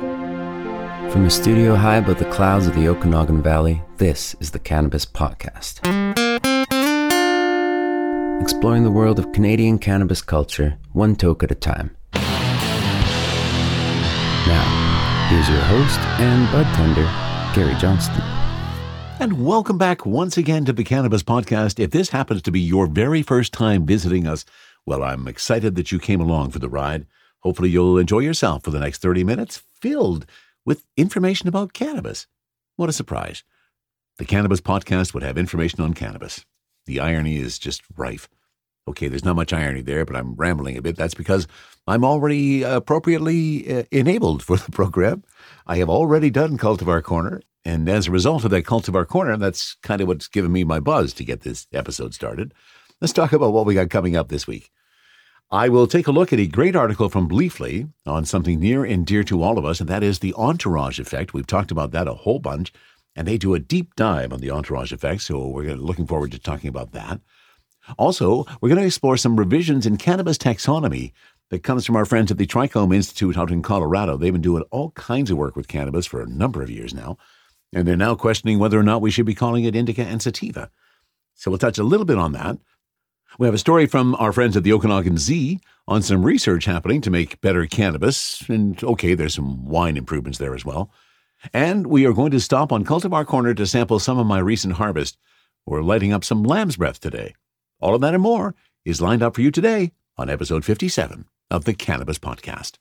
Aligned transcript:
From 0.00 1.26
a 1.26 1.30
studio 1.30 1.74
high 1.74 1.96
above 1.96 2.18
the 2.18 2.30
clouds 2.30 2.66
of 2.66 2.74
the 2.74 2.88
Okanagan 2.88 3.42
Valley, 3.42 3.82
this 3.98 4.34
is 4.40 4.50
the 4.50 4.58
Cannabis 4.58 5.04
Podcast. 5.04 5.80
Exploring 8.40 8.84
the 8.84 8.90
world 8.90 9.18
of 9.18 9.30
Canadian 9.32 9.78
cannabis 9.78 10.22
culture, 10.22 10.78
one 10.94 11.16
toke 11.16 11.42
at 11.42 11.50
a 11.50 11.54
time. 11.54 11.94
Now, 14.46 15.26
here's 15.28 15.50
your 15.50 15.60
host 15.60 16.00
and 16.18 16.50
bud 16.50 16.64
tender, 16.74 17.04
Gary 17.54 17.78
Johnston. 17.78 18.22
And 19.20 19.44
welcome 19.44 19.76
back 19.76 20.06
once 20.06 20.38
again 20.38 20.64
to 20.64 20.72
the 20.72 20.82
Cannabis 20.82 21.22
Podcast. 21.22 21.78
If 21.78 21.90
this 21.90 22.08
happens 22.08 22.40
to 22.42 22.50
be 22.50 22.60
your 22.60 22.86
very 22.86 23.20
first 23.20 23.52
time 23.52 23.84
visiting 23.84 24.26
us, 24.26 24.46
well, 24.86 25.02
I'm 25.02 25.28
excited 25.28 25.74
that 25.74 25.92
you 25.92 25.98
came 25.98 26.22
along 26.22 26.52
for 26.52 26.58
the 26.58 26.70
ride. 26.70 27.04
Hopefully, 27.40 27.70
you'll 27.70 27.98
enjoy 27.98 28.20
yourself 28.20 28.64
for 28.64 28.70
the 28.70 28.80
next 28.80 29.02
30 29.02 29.24
minutes 29.24 29.62
filled 29.80 30.26
with 30.64 30.84
information 30.96 31.48
about 31.48 31.72
cannabis. 31.72 32.26
What 32.76 32.88
a 32.88 32.92
surprise. 32.92 33.42
The 34.18 34.24
Cannabis 34.24 34.60
Podcast 34.60 35.14
would 35.14 35.22
have 35.22 35.38
information 35.38 35.80
on 35.80 35.94
cannabis. 35.94 36.44
The 36.86 37.00
irony 37.00 37.36
is 37.36 37.58
just 37.58 37.82
rife. 37.96 38.28
Okay, 38.88 39.08
there's 39.08 39.24
not 39.24 39.36
much 39.36 39.52
irony 39.52 39.82
there, 39.82 40.04
but 40.04 40.16
I'm 40.16 40.34
rambling 40.34 40.76
a 40.76 40.82
bit. 40.82 40.96
That's 40.96 41.14
because 41.14 41.46
I'm 41.86 42.04
already 42.04 42.62
appropriately 42.62 43.72
uh, 43.72 43.84
enabled 43.90 44.42
for 44.42 44.56
the 44.56 44.70
program. 44.72 45.24
I 45.66 45.76
have 45.76 45.88
already 45.88 46.30
done 46.30 46.58
Cultivar 46.58 47.02
Corner, 47.02 47.40
and 47.64 47.88
as 47.88 48.08
a 48.08 48.10
result 48.10 48.44
of 48.44 48.50
that 48.50 48.64
Cultivar 48.64 49.06
Corner, 49.06 49.36
that's 49.36 49.74
kind 49.82 50.00
of 50.00 50.08
what's 50.08 50.28
given 50.28 50.52
me 50.52 50.64
my 50.64 50.80
buzz 50.80 51.12
to 51.14 51.24
get 51.24 51.42
this 51.42 51.66
episode 51.72 52.14
started. 52.14 52.52
Let's 53.00 53.12
talk 53.12 53.32
about 53.32 53.52
what 53.52 53.66
we 53.66 53.74
got 53.74 53.90
coming 53.90 54.16
up 54.16 54.28
this 54.28 54.46
week. 54.46 54.70
I 55.52 55.68
will 55.68 55.88
take 55.88 56.06
a 56.06 56.12
look 56.12 56.32
at 56.32 56.38
a 56.38 56.46
great 56.46 56.76
article 56.76 57.08
from 57.08 57.28
Leafly 57.28 57.90
on 58.06 58.24
something 58.24 58.60
near 58.60 58.84
and 58.84 59.04
dear 59.04 59.24
to 59.24 59.42
all 59.42 59.58
of 59.58 59.64
us, 59.64 59.80
and 59.80 59.88
that 59.88 60.04
is 60.04 60.20
the 60.20 60.32
entourage 60.34 61.00
effect. 61.00 61.34
We've 61.34 61.46
talked 61.46 61.72
about 61.72 61.90
that 61.90 62.06
a 62.06 62.14
whole 62.14 62.38
bunch, 62.38 62.72
and 63.16 63.26
they 63.26 63.36
do 63.36 63.54
a 63.54 63.58
deep 63.58 63.96
dive 63.96 64.32
on 64.32 64.38
the 64.38 64.52
entourage 64.52 64.92
effect, 64.92 65.22
so 65.22 65.48
we're 65.48 65.74
looking 65.74 66.06
forward 66.06 66.30
to 66.30 66.38
talking 66.38 66.68
about 66.68 66.92
that. 66.92 67.20
Also, 67.98 68.44
we're 68.60 68.68
going 68.68 68.80
to 68.80 68.86
explore 68.86 69.16
some 69.16 69.34
revisions 69.36 69.86
in 69.86 69.96
cannabis 69.96 70.38
taxonomy 70.38 71.10
that 71.48 71.64
comes 71.64 71.84
from 71.84 71.96
our 71.96 72.04
friends 72.04 72.30
at 72.30 72.38
the 72.38 72.46
Trichome 72.46 72.94
Institute 72.94 73.36
out 73.36 73.50
in 73.50 73.60
Colorado. 73.60 74.16
They've 74.16 74.32
been 74.32 74.40
doing 74.40 74.62
all 74.70 74.92
kinds 74.92 75.32
of 75.32 75.36
work 75.36 75.56
with 75.56 75.66
cannabis 75.66 76.06
for 76.06 76.20
a 76.20 76.28
number 76.28 76.62
of 76.62 76.70
years 76.70 76.94
now, 76.94 77.18
and 77.72 77.88
they're 77.88 77.96
now 77.96 78.14
questioning 78.14 78.60
whether 78.60 78.78
or 78.78 78.84
not 78.84 79.02
we 79.02 79.10
should 79.10 79.26
be 79.26 79.34
calling 79.34 79.64
it 79.64 79.74
indica 79.74 80.02
and 80.04 80.22
sativa. 80.22 80.70
So 81.34 81.50
we'll 81.50 81.58
touch 81.58 81.78
a 81.78 81.82
little 81.82 82.06
bit 82.06 82.18
on 82.18 82.30
that. 82.34 82.56
We 83.38 83.46
have 83.46 83.54
a 83.54 83.58
story 83.58 83.86
from 83.86 84.14
our 84.16 84.32
friends 84.32 84.56
at 84.56 84.64
the 84.64 84.72
Okanagan 84.72 85.18
Z 85.18 85.60
on 85.88 86.02
some 86.02 86.24
research 86.24 86.64
happening 86.64 87.00
to 87.02 87.10
make 87.10 87.40
better 87.40 87.66
cannabis. 87.66 88.42
And 88.48 88.82
okay, 88.82 89.14
there's 89.14 89.34
some 89.34 89.64
wine 89.66 89.96
improvements 89.96 90.38
there 90.38 90.54
as 90.54 90.64
well. 90.64 90.90
And 91.54 91.86
we 91.86 92.04
are 92.06 92.12
going 92.12 92.32
to 92.32 92.40
stop 92.40 92.70
on 92.72 92.84
Cultivar 92.84 93.24
Corner 93.26 93.54
to 93.54 93.66
sample 93.66 93.98
some 93.98 94.18
of 94.18 94.26
my 94.26 94.38
recent 94.38 94.74
harvest. 94.74 95.16
We're 95.64 95.82
lighting 95.82 96.12
up 96.12 96.24
some 96.24 96.42
lamb's 96.42 96.76
breath 96.76 97.00
today. 97.00 97.34
All 97.80 97.94
of 97.94 98.00
that 98.02 98.14
and 98.14 98.22
more 98.22 98.54
is 98.84 99.00
lined 99.00 99.22
up 99.22 99.34
for 99.34 99.40
you 99.40 99.50
today 99.50 99.92
on 100.18 100.28
episode 100.28 100.64
57 100.64 101.24
of 101.50 101.64
the 101.64 101.74
Cannabis 101.74 102.18
Podcast. 102.18 102.76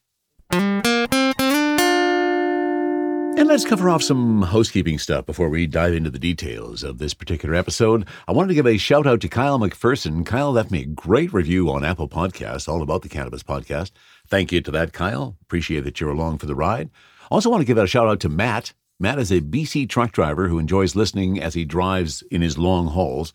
And 3.38 3.48
let's 3.48 3.66
cover 3.66 3.90
off 3.90 4.04
some 4.04 4.42
housekeeping 4.42 5.00
stuff 5.00 5.26
before 5.26 5.50
we 5.50 5.66
dive 5.66 5.94
into 5.94 6.10
the 6.10 6.20
details 6.20 6.84
of 6.84 6.98
this 6.98 7.14
particular 7.14 7.56
episode. 7.56 8.06
I 8.28 8.34
wanted 8.34 8.50
to 8.50 8.54
give 8.54 8.68
a 8.68 8.78
shout 8.78 9.08
out 9.08 9.22
to 9.22 9.30
Kyle 9.30 9.58
McPherson. 9.58 10.26
Kyle 10.26 10.52
left 10.52 10.72
me 10.72 10.82
a 10.82 10.86
great 10.86 11.32
review 11.32 11.70
on 11.70 11.86
Apple 11.86 12.10
Podcasts, 12.10 12.68
all 12.68 12.82
about 12.82 13.02
the 13.02 13.10
Cannabis 13.10 13.44
Podcast. 13.44 13.92
Thank 14.28 14.52
you 14.52 14.60
to 14.62 14.72
that, 14.72 14.92
Kyle. 14.92 15.38
Appreciate 15.44 15.86
that 15.86 16.02
you're 16.02 16.12
along 16.12 16.40
for 16.40 16.48
the 16.48 16.56
ride. 16.56 16.90
Also 17.32 17.50
want 17.50 17.62
to 17.62 17.66
give 17.66 17.78
a 17.78 17.88
shout 17.88 18.08
out 18.08 18.20
to 18.22 18.30
Matt. 18.30 18.74
Matt 19.00 19.20
is 19.20 19.32
a 19.32 19.40
BC 19.40 19.88
truck 19.88 20.12
driver 20.12 20.50
who 20.50 20.60
enjoys 20.60 20.96
listening 20.96 21.42
as 21.42 21.54
he 21.54 21.64
drives 21.64 22.22
in 22.32 22.42
his 22.42 22.58
long 22.58 22.88
hauls. 22.88 23.32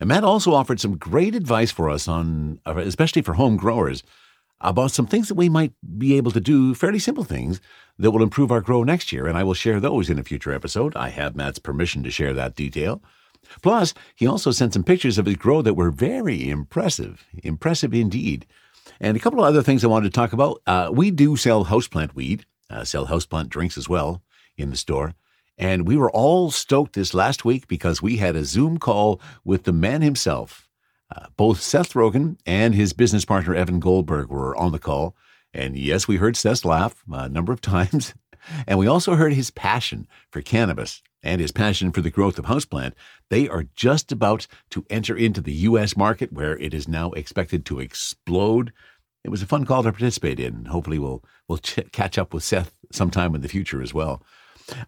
And 0.00 0.08
Matt 0.08 0.24
also 0.24 0.54
offered 0.54 0.80
some 0.80 0.96
great 0.96 1.34
advice 1.34 1.70
for 1.70 1.90
us 1.90 2.08
on, 2.08 2.58
uh, 2.64 2.76
especially 2.78 3.22
for 3.22 3.34
home 3.34 3.56
growers, 3.58 4.02
about 4.62 4.92
some 4.92 5.06
things 5.06 5.28
that 5.28 5.34
we 5.34 5.48
might 5.48 5.72
be 5.98 6.16
able 6.16 6.30
to 6.30 6.40
do, 6.40 6.74
fairly 6.74 6.98
simple 6.98 7.24
things 7.24 7.60
that 7.98 8.10
will 8.10 8.22
improve 8.22 8.50
our 8.50 8.60
grow 8.60 8.84
next 8.84 9.12
year, 9.12 9.26
and 9.26 9.36
I 9.36 9.44
will 9.44 9.54
share 9.54 9.80
those 9.80 10.08
in 10.08 10.18
a 10.18 10.24
future 10.24 10.52
episode. 10.52 10.96
I 10.96 11.10
have 11.10 11.36
Matt's 11.36 11.58
permission 11.58 12.02
to 12.04 12.10
share 12.10 12.32
that 12.32 12.54
detail. 12.54 13.02
Plus, 13.60 13.92
he 14.14 14.26
also 14.26 14.50
sent 14.50 14.72
some 14.72 14.84
pictures 14.84 15.18
of 15.18 15.26
his 15.26 15.36
grow 15.36 15.62
that 15.62 15.74
were 15.74 15.90
very 15.90 16.48
impressive, 16.48 17.26
impressive 17.42 17.92
indeed. 17.92 18.46
And 19.00 19.16
a 19.16 19.20
couple 19.20 19.40
of 19.40 19.46
other 19.46 19.62
things 19.62 19.84
I 19.84 19.88
wanted 19.88 20.12
to 20.12 20.16
talk 20.16 20.32
about. 20.32 20.62
Uh, 20.66 20.90
we 20.92 21.10
do 21.10 21.36
sell 21.36 21.66
houseplant 21.66 22.14
weed, 22.14 22.46
uh, 22.70 22.84
sell 22.84 23.06
houseplant 23.06 23.48
drinks 23.48 23.76
as 23.76 23.88
well 23.88 24.22
in 24.56 24.70
the 24.70 24.76
store. 24.76 25.14
And 25.58 25.86
we 25.86 25.96
were 25.96 26.10
all 26.10 26.50
stoked 26.50 26.94
this 26.94 27.14
last 27.14 27.44
week 27.44 27.68
because 27.68 28.00
we 28.00 28.16
had 28.16 28.36
a 28.36 28.44
Zoom 28.44 28.78
call 28.78 29.20
with 29.44 29.64
the 29.64 29.72
man 29.72 30.02
himself. 30.02 30.61
Uh, 31.14 31.26
both 31.36 31.60
Seth 31.60 31.92
Rogen 31.92 32.38
and 32.46 32.74
his 32.74 32.92
business 32.92 33.24
partner 33.24 33.54
Evan 33.54 33.80
Goldberg 33.80 34.28
were 34.28 34.56
on 34.56 34.72
the 34.72 34.78
call. 34.78 35.14
And 35.52 35.76
yes, 35.76 36.08
we 36.08 36.16
heard 36.16 36.36
Seth 36.36 36.64
laugh 36.64 37.02
a 37.10 37.28
number 37.28 37.52
of 37.52 37.60
times. 37.60 38.14
And 38.66 38.78
we 38.78 38.86
also 38.86 39.14
heard 39.14 39.34
his 39.34 39.50
passion 39.50 40.08
for 40.30 40.40
cannabis 40.40 41.02
and 41.22 41.40
his 41.40 41.52
passion 41.52 41.92
for 41.92 42.00
the 42.00 42.10
growth 42.10 42.38
of 42.38 42.46
houseplant. 42.46 42.92
They 43.30 43.48
are 43.48 43.66
just 43.76 44.10
about 44.10 44.46
to 44.70 44.84
enter 44.90 45.16
into 45.16 45.40
the 45.40 45.52
U.S. 45.52 45.96
market 45.96 46.32
where 46.32 46.58
it 46.58 46.74
is 46.74 46.88
now 46.88 47.10
expected 47.12 47.64
to 47.66 47.78
explode. 47.78 48.72
It 49.22 49.30
was 49.30 49.42
a 49.42 49.46
fun 49.46 49.64
call 49.64 49.84
to 49.84 49.92
participate 49.92 50.40
in. 50.40 50.64
Hopefully, 50.64 50.98
we'll, 50.98 51.22
we'll 51.46 51.58
ch- 51.58 51.92
catch 51.92 52.18
up 52.18 52.34
with 52.34 52.42
Seth 52.42 52.72
sometime 52.90 53.34
in 53.34 53.42
the 53.42 53.48
future 53.48 53.82
as 53.82 53.94
well. 53.94 54.22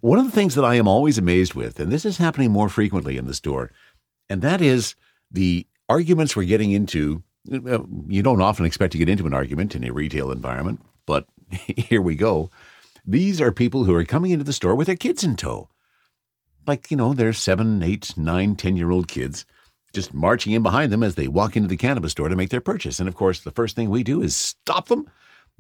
One 0.01 0.19
of 0.19 0.25
the 0.25 0.33
things 0.33 0.55
that 0.57 0.65
I 0.65 0.75
am 0.75 0.89
always 0.89 1.19
amazed 1.19 1.55
with, 1.55 1.79
and 1.79 1.93
this 1.93 2.05
is 2.05 2.17
happening 2.17 2.51
more 2.51 2.69
frequently 2.69 3.17
in 3.17 3.27
the 3.27 3.35
store, 3.35 3.71
and 4.29 4.43
that 4.43 4.61
is 4.61 4.97
the 5.31 5.67
arguments 5.89 6.35
we're 6.35 6.45
getting 6.45 6.73
into 6.73 7.23
you 7.47 8.23
don't 8.23 8.41
often 8.41 8.65
expect 8.65 8.93
to 8.93 8.99
get 8.99 9.09
into 9.09 9.27
an 9.27 9.35
argument 9.35 9.75
in 9.75 9.85
a 9.85 9.93
retail 9.93 10.31
environment, 10.31 10.81
but 11.07 11.27
here 11.51 12.01
we 12.01 12.17
go. 12.17 12.51
These 13.07 13.41
are 13.41 13.53
people 13.53 13.85
who 13.85 13.95
are 13.95 14.05
coming 14.05 14.31
into 14.31 14.45
the 14.45 14.53
store 14.53 14.75
with 14.75 14.87
their 14.87 14.97
kids 14.97 15.23
in 15.25 15.37
tow. 15.37 15.69
Like, 16.67 16.91
you 16.91 16.97
know, 16.97 17.13
they're 17.13 17.35
seven, 17.35 17.83
eight, 17.83 18.17
nine, 18.17 18.57
ten 18.57 18.77
year 18.77 18.91
old 18.91 19.09
kids 19.09 19.45
just 19.93 20.15
marching 20.15 20.53
in 20.53 20.63
behind 20.63 20.91
them 20.91 21.03
as 21.03 21.15
they 21.15 21.29
walk 21.29 21.57
into 21.57 21.69
the 21.69 21.77
cannabis 21.77 22.13
store 22.13 22.29
to 22.29 22.35
make 22.35 22.49
their 22.49 22.61
purchase. 22.61 22.99
And 22.99 23.09
of 23.09 23.15
course, 23.15 23.41
the 23.41 23.53
first 23.53 23.77
thing 23.77 23.91
we 23.91 24.03
do 24.03 24.23
is 24.23 24.35
stop 24.35 24.89
them, 24.89 25.09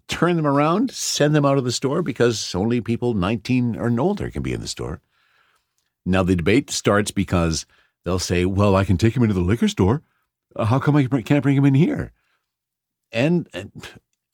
turn 0.08 0.36
them 0.36 0.46
around, 0.46 0.90
send 0.90 1.34
them 1.36 1.44
out 1.44 1.58
of 1.58 1.64
the 1.64 1.70
store 1.70 2.02
because 2.02 2.54
only 2.54 2.80
people 2.80 3.14
19 3.14 3.76
or 3.76 4.00
older 4.00 4.30
can 4.30 4.42
be 4.42 4.52
in 4.52 4.60
the 4.60 4.66
store. 4.66 5.00
Now, 6.04 6.22
the 6.22 6.34
debate 6.34 6.70
starts 6.70 7.10
because 7.10 7.64
they'll 8.04 8.18
say, 8.18 8.44
well, 8.44 8.74
I 8.74 8.84
can 8.84 8.96
take 8.96 9.14
them 9.14 9.22
into 9.22 9.34
the 9.34 9.40
liquor 9.40 9.68
store 9.68 9.96
uh, 9.96 10.00
Uh, 10.56 10.65
how 10.66 10.78
come 10.78 10.97
I 10.97 11.04
can't 11.06 11.42
bring 11.42 11.56
him 11.56 11.65
in 11.65 11.75
here? 11.75 12.12
And, 13.12 13.48
and 13.53 13.72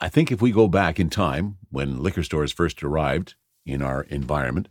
I 0.00 0.08
think 0.08 0.30
if 0.30 0.40
we 0.40 0.52
go 0.52 0.68
back 0.68 0.98
in 0.98 1.10
time 1.10 1.58
when 1.70 2.02
liquor 2.02 2.22
stores 2.22 2.52
first 2.52 2.82
arrived 2.82 3.34
in 3.66 3.82
our 3.82 4.02
environment, 4.04 4.68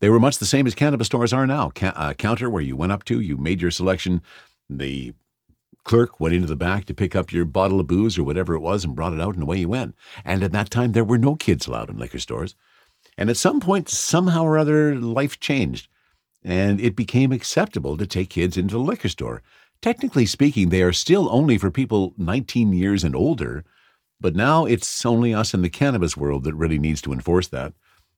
they 0.00 0.08
were 0.08 0.20
much 0.20 0.38
the 0.38 0.46
same 0.46 0.66
as 0.66 0.74
cannabis 0.74 1.08
stores 1.08 1.32
are 1.32 1.46
now. 1.46 1.70
Ca- 1.70 1.92
a 1.96 2.14
counter 2.14 2.48
where 2.48 2.62
you 2.62 2.76
went 2.76 2.92
up 2.92 3.04
to, 3.04 3.20
you 3.20 3.36
made 3.36 3.60
your 3.60 3.70
selection, 3.70 4.22
the 4.68 5.12
clerk 5.84 6.20
went 6.20 6.34
into 6.34 6.46
the 6.46 6.56
back 6.56 6.84
to 6.86 6.94
pick 6.94 7.14
up 7.16 7.32
your 7.32 7.44
bottle 7.44 7.80
of 7.80 7.86
booze 7.86 8.18
or 8.18 8.24
whatever 8.24 8.54
it 8.54 8.60
was 8.60 8.84
and 8.84 8.94
brought 8.94 9.12
it 9.12 9.20
out, 9.20 9.34
and 9.34 9.42
away 9.42 9.58
you 9.58 9.68
went. 9.68 9.94
And 10.24 10.42
at 10.42 10.52
that 10.52 10.70
time, 10.70 10.92
there 10.92 11.04
were 11.04 11.18
no 11.18 11.36
kids 11.36 11.66
allowed 11.66 11.90
in 11.90 11.98
liquor 11.98 12.18
stores. 12.18 12.54
And 13.16 13.28
at 13.28 13.36
some 13.36 13.60
point, 13.60 13.88
somehow 13.88 14.44
or 14.44 14.58
other, 14.58 14.94
life 14.94 15.40
changed, 15.40 15.88
and 16.42 16.80
it 16.80 16.96
became 16.96 17.32
acceptable 17.32 17.96
to 17.96 18.06
take 18.06 18.30
kids 18.30 18.56
into 18.56 18.74
the 18.74 18.80
liquor 18.80 19.08
store. 19.08 19.42
Technically 19.82 20.26
speaking, 20.26 20.68
they 20.68 20.82
are 20.82 20.92
still 20.92 21.28
only 21.30 21.56
for 21.56 21.70
people 21.70 22.12
19 22.18 22.72
years 22.74 23.02
and 23.02 23.16
older, 23.16 23.64
but 24.20 24.36
now 24.36 24.66
it's 24.66 25.06
only 25.06 25.32
us 25.32 25.54
in 25.54 25.62
the 25.62 25.70
cannabis 25.70 26.16
world 26.16 26.44
that 26.44 26.54
really 26.54 26.78
needs 26.78 27.00
to 27.02 27.12
enforce 27.12 27.48
that. 27.48 27.72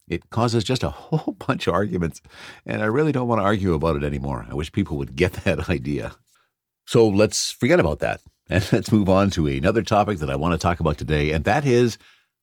It 0.09 0.31
causes 0.31 0.65
just 0.65 0.83
a 0.83 0.91
whole 0.91 1.35
bunch 1.35 1.69
of 1.69 1.75
arguments, 1.75 2.21
and 2.67 2.83
I 2.83 2.87
really 2.87 3.13
don't 3.13 3.29
want 3.29 3.41
to 3.41 3.45
argue 3.45 3.75
about 3.75 3.97
it 3.97 4.03
anymore. 4.03 4.47
I 4.51 4.55
wish 4.55 4.73
people 4.73 4.97
would 4.97 5.15
get 5.15 5.33
that 5.45 5.71
idea. 5.71 6.17
So 6.85 7.07
let's 7.07 7.53
forget 7.53 7.79
about 7.79 8.01
that, 8.01 8.21
and 8.51 8.67
let's 8.73 8.91
move 8.91 9.09
on 9.09 9.31
to 9.31 9.47
another 9.47 9.83
topic 9.83 10.19
that 10.19 10.31
I 10.31 10.37
want 10.37 10.53
to 10.53 10.59
talk 10.59 10.81
about 10.81 10.99
today, 10.99 11.31
and 11.31 11.45
that 11.45 11.65
is 11.65 11.97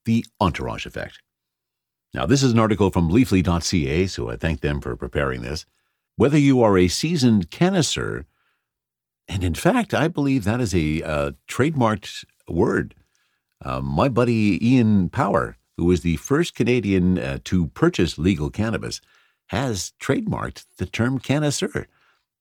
the 0.05 0.25
entourage 0.39 0.85
effect. 0.85 1.19
Now, 2.13 2.25
this 2.25 2.41
is 2.41 2.53
an 2.53 2.59
article 2.59 2.89
from 2.89 3.11
leafly.ca, 3.11 4.07
so 4.07 4.29
I 4.29 4.37
thank 4.37 4.61
them 4.61 4.79
for 4.79 4.95
preparing 4.95 5.41
this. 5.41 5.65
Whether 6.15 6.39
you 6.39 6.61
are 6.63 6.77
a 6.77 6.87
seasoned 6.87 7.51
connoisseur 7.51 8.25
and 9.29 9.43
in 9.43 9.53
fact, 9.53 9.93
I 9.93 10.07
believe 10.07 10.43
that 10.43 10.59
is 10.59 10.73
a 10.73 11.03
uh, 11.03 11.31
trademarked 11.47 12.25
word. 12.47 12.95
Uh, 13.63 13.79
my 13.79 14.09
buddy 14.09 14.59
Ian 14.67 15.09
Power, 15.09 15.55
who 15.77 15.85
was 15.85 16.01
the 16.01 16.15
first 16.17 16.55
Canadian 16.55 17.19
uh, 17.19 17.37
to 17.45 17.67
purchase 17.67 18.17
legal 18.17 18.49
cannabis, 18.49 18.99
has 19.47 19.93
trademarked 20.01 20.65
the 20.77 20.87
term 20.87 21.19
connoisseur. 21.19 21.85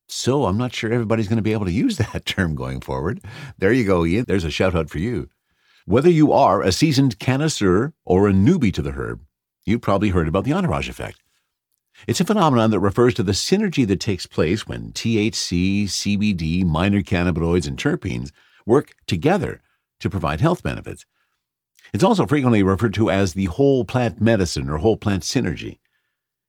So 0.09 0.47
I'm 0.47 0.57
not 0.57 0.75
sure 0.75 0.91
everybody's 0.91 1.29
going 1.29 1.37
to 1.37 1.43
be 1.43 1.53
able 1.53 1.67
to 1.67 1.73
use 1.73 1.97
that 2.13 2.25
term 2.25 2.55
going 2.55 2.81
forward. 2.81 3.21
There 3.59 3.73
you 3.73 3.85
go, 3.85 4.07
Ian. 4.07 4.25
There's 4.27 4.45
a 4.45 4.51
shout 4.51 4.75
out 4.75 4.89
for 4.89 4.99
you. 4.99 5.29
Whether 5.85 6.11
you 6.11 6.33
are 6.33 6.63
a 6.63 6.73
seasoned 6.73 7.19
connoisseur 7.19 7.93
or 8.07 8.29
a 8.29 8.33
newbie 8.33 8.73
to 8.75 8.83
the 8.83 8.93
herb, 8.93 9.21
you've 9.65 9.83
probably 9.83 10.11
heard 10.11 10.29
about 10.29 10.45
the 10.45 10.55
entourage 10.55 10.89
effect. 10.89 11.21
It's 12.07 12.21
a 12.21 12.25
phenomenon 12.25 12.71
that 12.71 12.81
refers 12.81 13.15
to 13.15 13.23
the 13.23 13.33
synergy 13.33 13.87
that 13.87 14.01
takes 14.01 14.27
place 14.27 14.67
when 14.67 14.93
THC, 14.93 15.85
CBD, 15.85 16.65
minor 16.65 17.03
cannabinoids, 17.03 17.67
and 17.67 17.77
terpenes 17.77 18.31
work 18.65 18.95
together 19.07 19.61
to 20.01 20.11
provide 20.11 20.41
health 20.41 20.63
benefits. 20.63 21.05
It's 21.93 22.05
also 22.05 22.27
frequently 22.27 22.63
referred 22.63 22.95
to 22.95 23.11
as 23.11 23.33
the 23.33 23.47
whole 23.47 23.85
plant 23.85 24.21
medicine 24.21 24.69
or 24.71 24.79
whole 24.79 24.97
plant 24.97 25.23
synergy. 25.23 25.79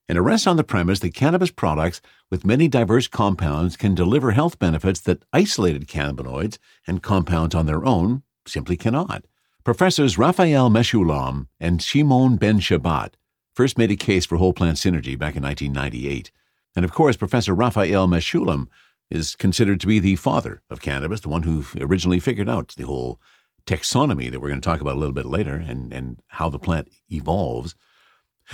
And 0.07 0.17
it 0.17 0.21
rests 0.21 0.47
on 0.47 0.57
the 0.57 0.63
premise 0.63 0.99
that 0.99 1.13
cannabis 1.13 1.51
products 1.51 2.01
with 2.29 2.45
many 2.45 2.67
diverse 2.67 3.07
compounds 3.07 3.77
can 3.77 3.95
deliver 3.95 4.31
health 4.31 4.59
benefits 4.59 4.99
that 5.01 5.23
isolated 5.31 5.87
cannabinoids 5.87 6.57
and 6.87 7.03
compounds 7.03 7.55
on 7.55 7.65
their 7.65 7.85
own 7.85 8.23
simply 8.45 8.75
cannot. 8.75 9.25
Professors 9.63 10.17
Raphael 10.17 10.69
Mechoulam 10.69 11.47
and 11.59 11.81
Shimon 11.81 12.37
Ben-Shabat 12.37 13.13
first 13.59 13.77
made 13.77 13.91
a 13.91 13.95
case 13.97 14.25
for 14.25 14.37
whole 14.37 14.53
plant 14.53 14.77
synergy 14.77 15.19
back 15.19 15.35
in 15.35 15.43
1998. 15.43 16.31
And 16.77 16.85
of 16.85 16.93
course, 16.93 17.17
Professor 17.17 17.53
Raphael 17.53 18.07
Mechoulam 18.07 18.67
is 19.11 19.35
considered 19.35 19.81
to 19.81 19.87
be 19.87 19.99
the 19.99 20.15
father 20.15 20.61
of 20.69 20.79
cannabis, 20.79 21.19
the 21.19 21.27
one 21.27 21.43
who 21.43 21.65
originally 21.77 22.21
figured 22.21 22.47
out 22.47 22.73
the 22.77 22.85
whole 22.85 23.19
taxonomy 23.65 24.31
that 24.31 24.39
we're 24.39 24.47
going 24.47 24.61
to 24.61 24.65
talk 24.65 24.79
about 24.79 24.95
a 24.95 24.99
little 24.99 25.13
bit 25.13 25.25
later 25.25 25.55
and, 25.55 25.91
and 25.93 26.21
how 26.27 26.47
the 26.47 26.57
plant 26.57 26.87
evolves. 27.11 27.75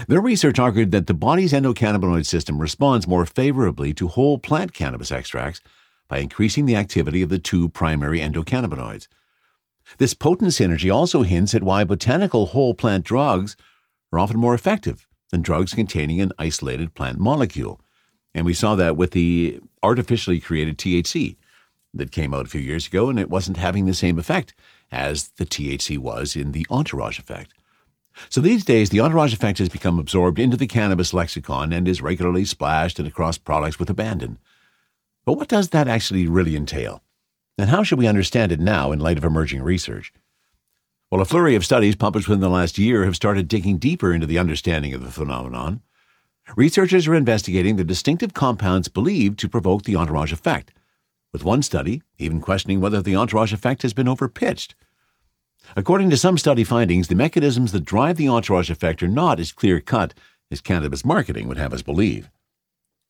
Their 0.07 0.21
research 0.21 0.57
argued 0.57 0.89
that 0.89 1.05
the 1.05 1.13
body's 1.13 1.53
endocannabinoid 1.53 2.25
system 2.25 2.57
responds 2.57 3.07
more 3.07 3.27
favorably 3.27 3.93
to 3.93 4.07
whole 4.07 4.39
plant 4.39 4.73
cannabis 4.73 5.11
extracts 5.11 5.61
by 6.07 6.17
increasing 6.17 6.65
the 6.65 6.77
activity 6.77 7.21
of 7.21 7.29
the 7.29 7.37
two 7.37 7.69
primary 7.69 8.21
endocannabinoids. 8.21 9.07
This 9.99 10.15
potent 10.15 10.49
synergy 10.49 10.91
also 10.91 11.21
hints 11.21 11.53
at 11.53 11.61
why 11.61 11.83
botanical 11.83 12.47
whole 12.47 12.73
plant 12.73 13.05
drugs 13.05 13.55
are 14.11 14.19
often 14.19 14.39
more 14.39 14.53
effective 14.53 15.07
than 15.31 15.41
drugs 15.41 15.73
containing 15.73 16.21
an 16.21 16.31
isolated 16.37 16.93
plant 16.93 17.19
molecule. 17.19 17.81
And 18.33 18.45
we 18.45 18.53
saw 18.53 18.75
that 18.75 18.97
with 18.97 19.11
the 19.11 19.59
artificially 19.81 20.39
created 20.39 20.77
THC 20.77 21.37
that 21.93 22.11
came 22.11 22.33
out 22.33 22.45
a 22.45 22.49
few 22.49 22.61
years 22.61 22.87
ago, 22.87 23.09
and 23.09 23.19
it 23.19 23.29
wasn't 23.29 23.57
having 23.57 23.85
the 23.85 23.93
same 23.93 24.19
effect 24.19 24.53
as 24.91 25.29
the 25.37 25.45
THC 25.45 25.97
was 25.97 26.35
in 26.35 26.51
the 26.51 26.67
entourage 26.69 27.19
effect. 27.19 27.53
So 28.29 28.41
these 28.41 28.63
days, 28.63 28.89
the 28.89 28.99
entourage 28.99 29.33
effect 29.33 29.57
has 29.59 29.69
become 29.69 29.99
absorbed 29.99 30.39
into 30.39 30.57
the 30.57 30.67
cannabis 30.67 31.13
lexicon 31.13 31.73
and 31.73 31.87
is 31.87 32.01
regularly 32.01 32.45
splashed 32.45 32.99
and 32.99 33.07
across 33.07 33.37
products 33.37 33.79
with 33.79 33.89
abandon. 33.89 34.37
But 35.25 35.33
what 35.33 35.47
does 35.47 35.69
that 35.69 35.87
actually 35.87 36.27
really 36.27 36.55
entail? 36.55 37.01
And 37.57 37.69
how 37.69 37.83
should 37.83 37.99
we 37.99 38.07
understand 38.07 38.51
it 38.51 38.59
now 38.59 38.91
in 38.91 38.99
light 38.99 39.17
of 39.17 39.23
emerging 39.23 39.63
research? 39.63 40.13
Well, 41.15 41.21
a 41.21 41.25
flurry 41.25 41.55
of 41.55 41.63
studies 41.63 41.95
published 41.95 42.27
within 42.27 42.41
the 42.41 42.49
last 42.49 42.77
year 42.77 43.05
have 43.05 43.15
started 43.15 43.47
digging 43.47 43.77
deeper 43.77 44.13
into 44.13 44.27
the 44.27 44.37
understanding 44.37 44.93
of 44.93 45.01
the 45.01 45.09
phenomenon. 45.09 45.81
Researchers 46.57 47.07
are 47.07 47.15
investigating 47.15 47.77
the 47.77 47.85
distinctive 47.85 48.33
compounds 48.33 48.89
believed 48.89 49.39
to 49.39 49.47
provoke 49.47 49.83
the 49.83 49.95
entourage 49.95 50.33
effect, 50.33 50.73
with 51.31 51.45
one 51.45 51.61
study 51.61 52.01
even 52.17 52.41
questioning 52.41 52.81
whether 52.81 53.01
the 53.01 53.15
entourage 53.15 53.53
effect 53.53 53.83
has 53.83 53.93
been 53.93 54.07
overpitched. 54.07 54.73
According 55.77 56.09
to 56.09 56.17
some 56.17 56.37
study 56.37 56.65
findings, 56.65 57.07
the 57.07 57.15
mechanisms 57.15 57.71
that 57.71 57.85
drive 57.85 58.17
the 58.17 58.27
entourage 58.27 58.69
effect 58.69 59.01
are 59.01 59.07
not 59.07 59.39
as 59.39 59.53
clear 59.53 59.79
cut 59.79 60.13
as 60.51 60.59
cannabis 60.59 61.05
marketing 61.05 61.47
would 61.47 61.57
have 61.57 61.71
us 61.71 61.81
believe. 61.81 62.29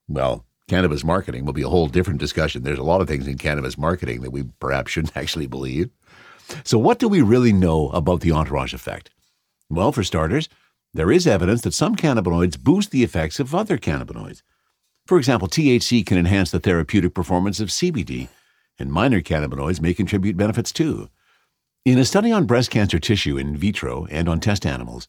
Well, 0.07 0.45
cannabis 0.67 1.03
marketing 1.03 1.43
will 1.43 1.53
be 1.53 1.63
a 1.63 1.69
whole 1.69 1.87
different 1.87 2.19
discussion. 2.19 2.61
There's 2.61 2.77
a 2.77 2.83
lot 2.83 3.01
of 3.01 3.07
things 3.07 3.27
in 3.27 3.39
cannabis 3.39 3.79
marketing 3.79 4.21
that 4.21 4.31
we 4.31 4.43
perhaps 4.59 4.91
shouldn't 4.91 5.17
actually 5.17 5.47
believe. 5.47 5.89
So, 6.63 6.77
what 6.77 6.99
do 6.99 7.07
we 7.07 7.21
really 7.21 7.53
know 7.53 7.89
about 7.89 8.21
the 8.21 8.31
entourage 8.31 8.73
effect? 8.73 9.09
Well, 9.69 9.91
for 9.91 10.03
starters, 10.03 10.49
there 10.93 11.11
is 11.11 11.27
evidence 11.27 11.61
that 11.61 11.73
some 11.73 11.95
cannabinoids 11.95 12.59
boost 12.59 12.91
the 12.91 13.03
effects 13.03 13.39
of 13.39 13.53
other 13.53 13.77
cannabinoids. 13.77 14.41
For 15.05 15.17
example, 15.17 15.47
THC 15.47 16.05
can 16.05 16.17
enhance 16.17 16.51
the 16.51 16.59
therapeutic 16.59 17.13
performance 17.13 17.59
of 17.59 17.69
CBD, 17.69 18.29
and 18.79 18.91
minor 18.91 19.21
cannabinoids 19.21 19.81
may 19.81 19.93
contribute 19.93 20.37
benefits 20.37 20.71
too. 20.71 21.09
In 21.83 21.99
a 21.99 22.05
study 22.05 22.31
on 22.31 22.45
breast 22.45 22.71
cancer 22.71 22.97
tissue 22.97 23.37
in 23.37 23.55
vitro 23.55 24.07
and 24.09 24.27
on 24.27 24.39
test 24.39 24.65
animals, 24.65 25.07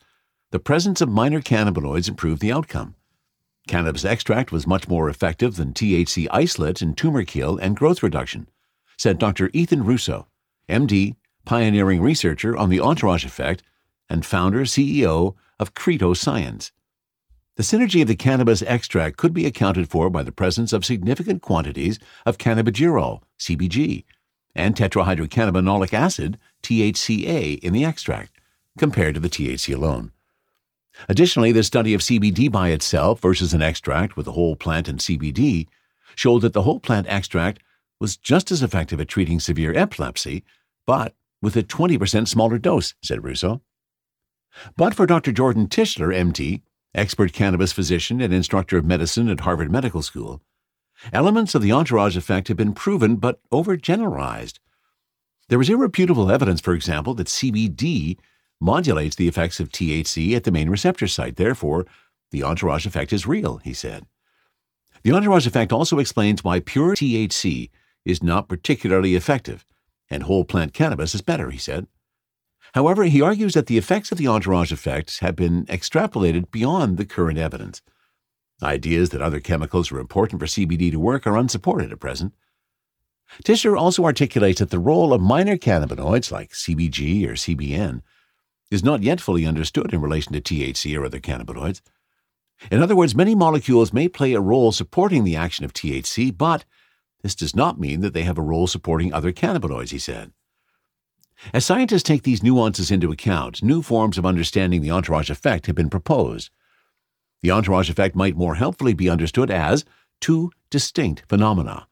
the 0.50 0.59
presence 0.59 1.00
of 1.00 1.09
minor 1.09 1.41
cannabinoids 1.41 2.09
improved 2.09 2.43
the 2.43 2.53
outcome. 2.53 2.94
Cannabis 3.67 4.05
extract 4.05 4.53
was 4.53 4.67
much 4.67 4.87
more 4.87 5.09
effective 5.09 5.56
than 5.56 5.73
THC 5.73 6.29
isolate 6.31 6.83
in 6.83 6.94
tumor 6.94 7.25
kill 7.25 7.56
and 7.56 7.77
growth 7.77 8.03
reduction, 8.03 8.49
said 8.97 9.19
Dr. 9.19 9.50
Ethan 9.53 9.85
Russo, 9.85 10.29
MD, 10.69 11.17
pioneering 11.46 12.02
researcher 12.02 12.56
on 12.56 12.69
the 12.69 12.81
entourage 12.81 13.25
effect 13.25 13.62
and 14.10 14.26
founder 14.26 14.62
CEO 14.62 15.34
of 15.58 15.75
CReDO 15.75 16.14
Science. 16.14 16.72
The 17.56 17.62
synergy 17.62 18.02
of 18.02 18.08
the 18.08 18.16
cannabis 18.16 18.60
extract 18.62 19.16
could 19.16 19.32
be 19.32 19.46
accounted 19.46 19.88
for 19.88 20.10
by 20.10 20.22
the 20.22 20.32
presence 20.32 20.75
of 20.75 20.84
significant 20.84 21.40
quantities 21.40 21.98
of 22.26 22.37
cannabigerol, 22.37 23.22
CBG, 23.38 24.04
and 24.54 24.75
tetrahydrocannabinolic 24.75 25.94
acid, 25.94 26.38
THCA, 26.62 27.58
in 27.60 27.72
the 27.72 27.84
extract, 27.84 28.32
compared 28.76 29.14
to 29.14 29.20
the 29.20 29.31
THC 29.31 29.75
alone. 29.75 30.12
Additionally, 31.08 31.52
the 31.52 31.62
study 31.62 31.94
of 31.94 32.00
CBD 32.00 32.50
by 32.50 32.70
itself 32.70 33.20
versus 33.20 33.54
an 33.54 33.62
extract 33.62 34.16
with 34.16 34.26
the 34.26 34.32
whole 34.32 34.56
plant 34.56 34.88
and 34.88 34.99
CBD 34.99 35.66
showed 36.14 36.40
that 36.40 36.52
the 36.52 36.62
whole 36.62 36.81
plant 36.81 37.06
extract 37.08 37.62
was 38.00 38.16
just 38.16 38.50
as 38.50 38.62
effective 38.62 39.00
at 39.00 39.08
treating 39.08 39.40
severe 39.40 39.76
epilepsy, 39.76 40.44
but 40.87 41.14
with 41.43 41.56
a 41.56 41.62
20% 41.62 42.29
smaller 42.29 42.59
dose, 42.59 42.94
said 43.03 43.25
Russo. 43.25 43.62
But 44.77 44.94
for 44.94 45.06
Dr. 45.06 45.33
Jordan 45.33 45.69
Tishler, 45.69 46.15
MD, 46.15 46.62
expert 46.94 47.33
cannabis 47.33 47.73
physician 47.73 48.21
and 48.21 48.33
instructor 48.33 48.79
of 48.79 48.85
medicine 48.85 49.29
at 49.29 49.41
Harvard 49.41 49.71
Medical 49.71 50.03
School, 50.03 50.41
Elements 51.12 51.55
of 51.55 51.62
the 51.62 51.73
entourage 51.73 52.17
effect 52.17 52.49
have 52.49 52.56
been 52.56 52.73
proven 52.73 53.17
but 53.17 53.41
overgeneralized. 53.50 54.59
There 55.49 55.61
is 55.61 55.69
irrefutable 55.69 56.31
evidence, 56.31 56.61
for 56.61 56.75
example, 56.75 57.15
that 57.15 57.29
CBD 57.29 58.19
modulates 58.61 59.17
the 59.17 59.29
effects 59.29 59.61
of 59.61 59.69
THC 59.69 60.35
at 60.35 60.44
the 60.44 60.50
main 60.50 60.71
receptor 60.71 61.06
site. 61.06 61.37
Therefore, 61.37 61.87
the 62.31 62.43
entourage 62.43 62.87
effect 62.87 63.12
is 63.12 63.27
real, 63.27 63.59
he 63.59 63.73
said. 63.73 64.06
The 65.03 65.12
entourage 65.12 65.47
effect 65.47 65.73
also 65.73 65.99
explains 65.99 66.43
why 66.43 66.61
pure 66.61 66.97
THC 66.97 67.71
is 68.05 68.23
not 68.23 68.49
particularly 68.49 69.15
effective, 69.15 69.65
and 70.11 70.23
whole 70.23 70.44
plant 70.44 70.73
cannabis 70.73 71.14
is 71.14 71.23
better, 71.23 71.50
he 71.50 71.58
said. 71.58 71.87
However, 72.75 73.05
he 73.05 73.23
argues 73.23 73.55
that 73.55 73.67
the 73.67 73.79
effects 73.79 74.12
of 74.12 74.19
the 74.19 74.29
entourage 74.29 74.73
effect 74.73 75.20
have 75.20 75.37
been 75.37 75.64
extrapolated 75.67 76.50
beyond 76.50 76.97
the 76.97 77.06
current 77.06 77.38
evidence. 77.38 77.81
Ideas 78.62 79.11
that 79.11 79.23
other 79.23 79.40
chemicals 79.40 79.92
are 79.92 80.00
important 80.00 80.40
for 80.40 80.47
CBD 80.47 80.90
to 80.90 80.99
work 80.99 81.26
are 81.26 81.37
unsupported 81.37 81.92
at 81.92 82.00
present. 82.00 82.33
Tishler 83.45 83.78
also 83.78 84.04
articulates 84.04 84.61
that 84.61 84.71
the 84.71 84.78
role 84.78 85.12
of 85.12 85.21
minor 85.21 85.57
cannabinoids 85.57 86.30
like 86.30 86.50
CBG 86.52 87.26
or 87.26 87.33
CBN 87.33 88.02
is 88.71 88.85
not 88.85 89.02
yet 89.02 89.21
fully 89.21 89.47
understood 89.47 89.92
in 89.92 90.00
relation 90.00 90.33
to 90.33 90.40
THC 90.40 90.99
or 90.99 91.04
other 91.04 91.21
cannabinoids. 91.21 91.80
In 92.71 92.83
other 92.83 92.97
words, 92.97 93.14
many 93.14 93.35
molecules 93.35 93.92
may 93.92 94.09
play 94.09 94.33
a 94.33 94.40
role 94.40 94.73
supporting 94.73 95.25
the 95.25 95.37
action 95.37 95.64
of 95.64 95.73
THC, 95.73 96.37
but 96.37 96.64
this 97.23 97.35
does 97.35 97.56
not 97.56 97.80
mean 97.80 98.00
that 98.00 98.14
they 98.14 98.23
have 98.23 98.38
a 98.38 98.42
role 98.42 98.66
supporting 98.66 99.12
other 99.12 99.32
cannabinoids, 99.32 99.90
he 99.90 99.99
said. 99.99 100.32
As 101.52 101.64
scientists 101.64 102.02
take 102.02 102.23
these 102.23 102.42
nuances 102.42 102.90
into 102.90 103.12
account, 103.12 103.62
new 103.62 103.82
forms 103.82 104.16
of 104.16 104.25
understanding 104.25 104.80
the 104.80 104.90
entourage 104.90 105.30
effect 105.30 105.66
have 105.66 105.76
been 105.76 105.90
proposed. 105.90 106.50
The 107.42 107.50
entourage 107.50 107.90
effect 107.90 108.16
might 108.16 108.37
more 108.37 108.54
helpfully 108.54 108.94
be 108.94 109.11
understood 109.11 109.50
as 109.50 109.85
two 110.20 110.50
distinct 110.70 111.25
phenomena. 111.28 111.88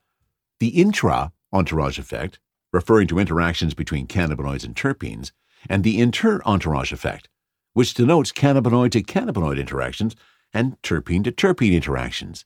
The 0.61 0.69
intra 0.69 1.33
entourage 1.53 1.99
effect, 1.99 2.39
referring 2.73 3.07
to 3.09 3.19
interactions 3.19 3.75
between 3.75 4.07
cannabinoids 4.07 4.65
and 4.65 4.75
terpenes, 4.75 5.33
and 5.69 5.85
the 5.85 6.01
inter 6.01 6.41
entourage 6.45 6.93
effect, 6.93 7.29
which 7.73 7.95
denotes 7.95 8.33
cannabinoid 8.33 8.93
to 8.93 9.03
cannabinoid 9.03 9.59
interactions 9.59 10.15
and 10.53 10.81
terpene 10.83 11.25
to 11.25 11.33
terpene 11.33 11.75
interactions. 11.75 12.45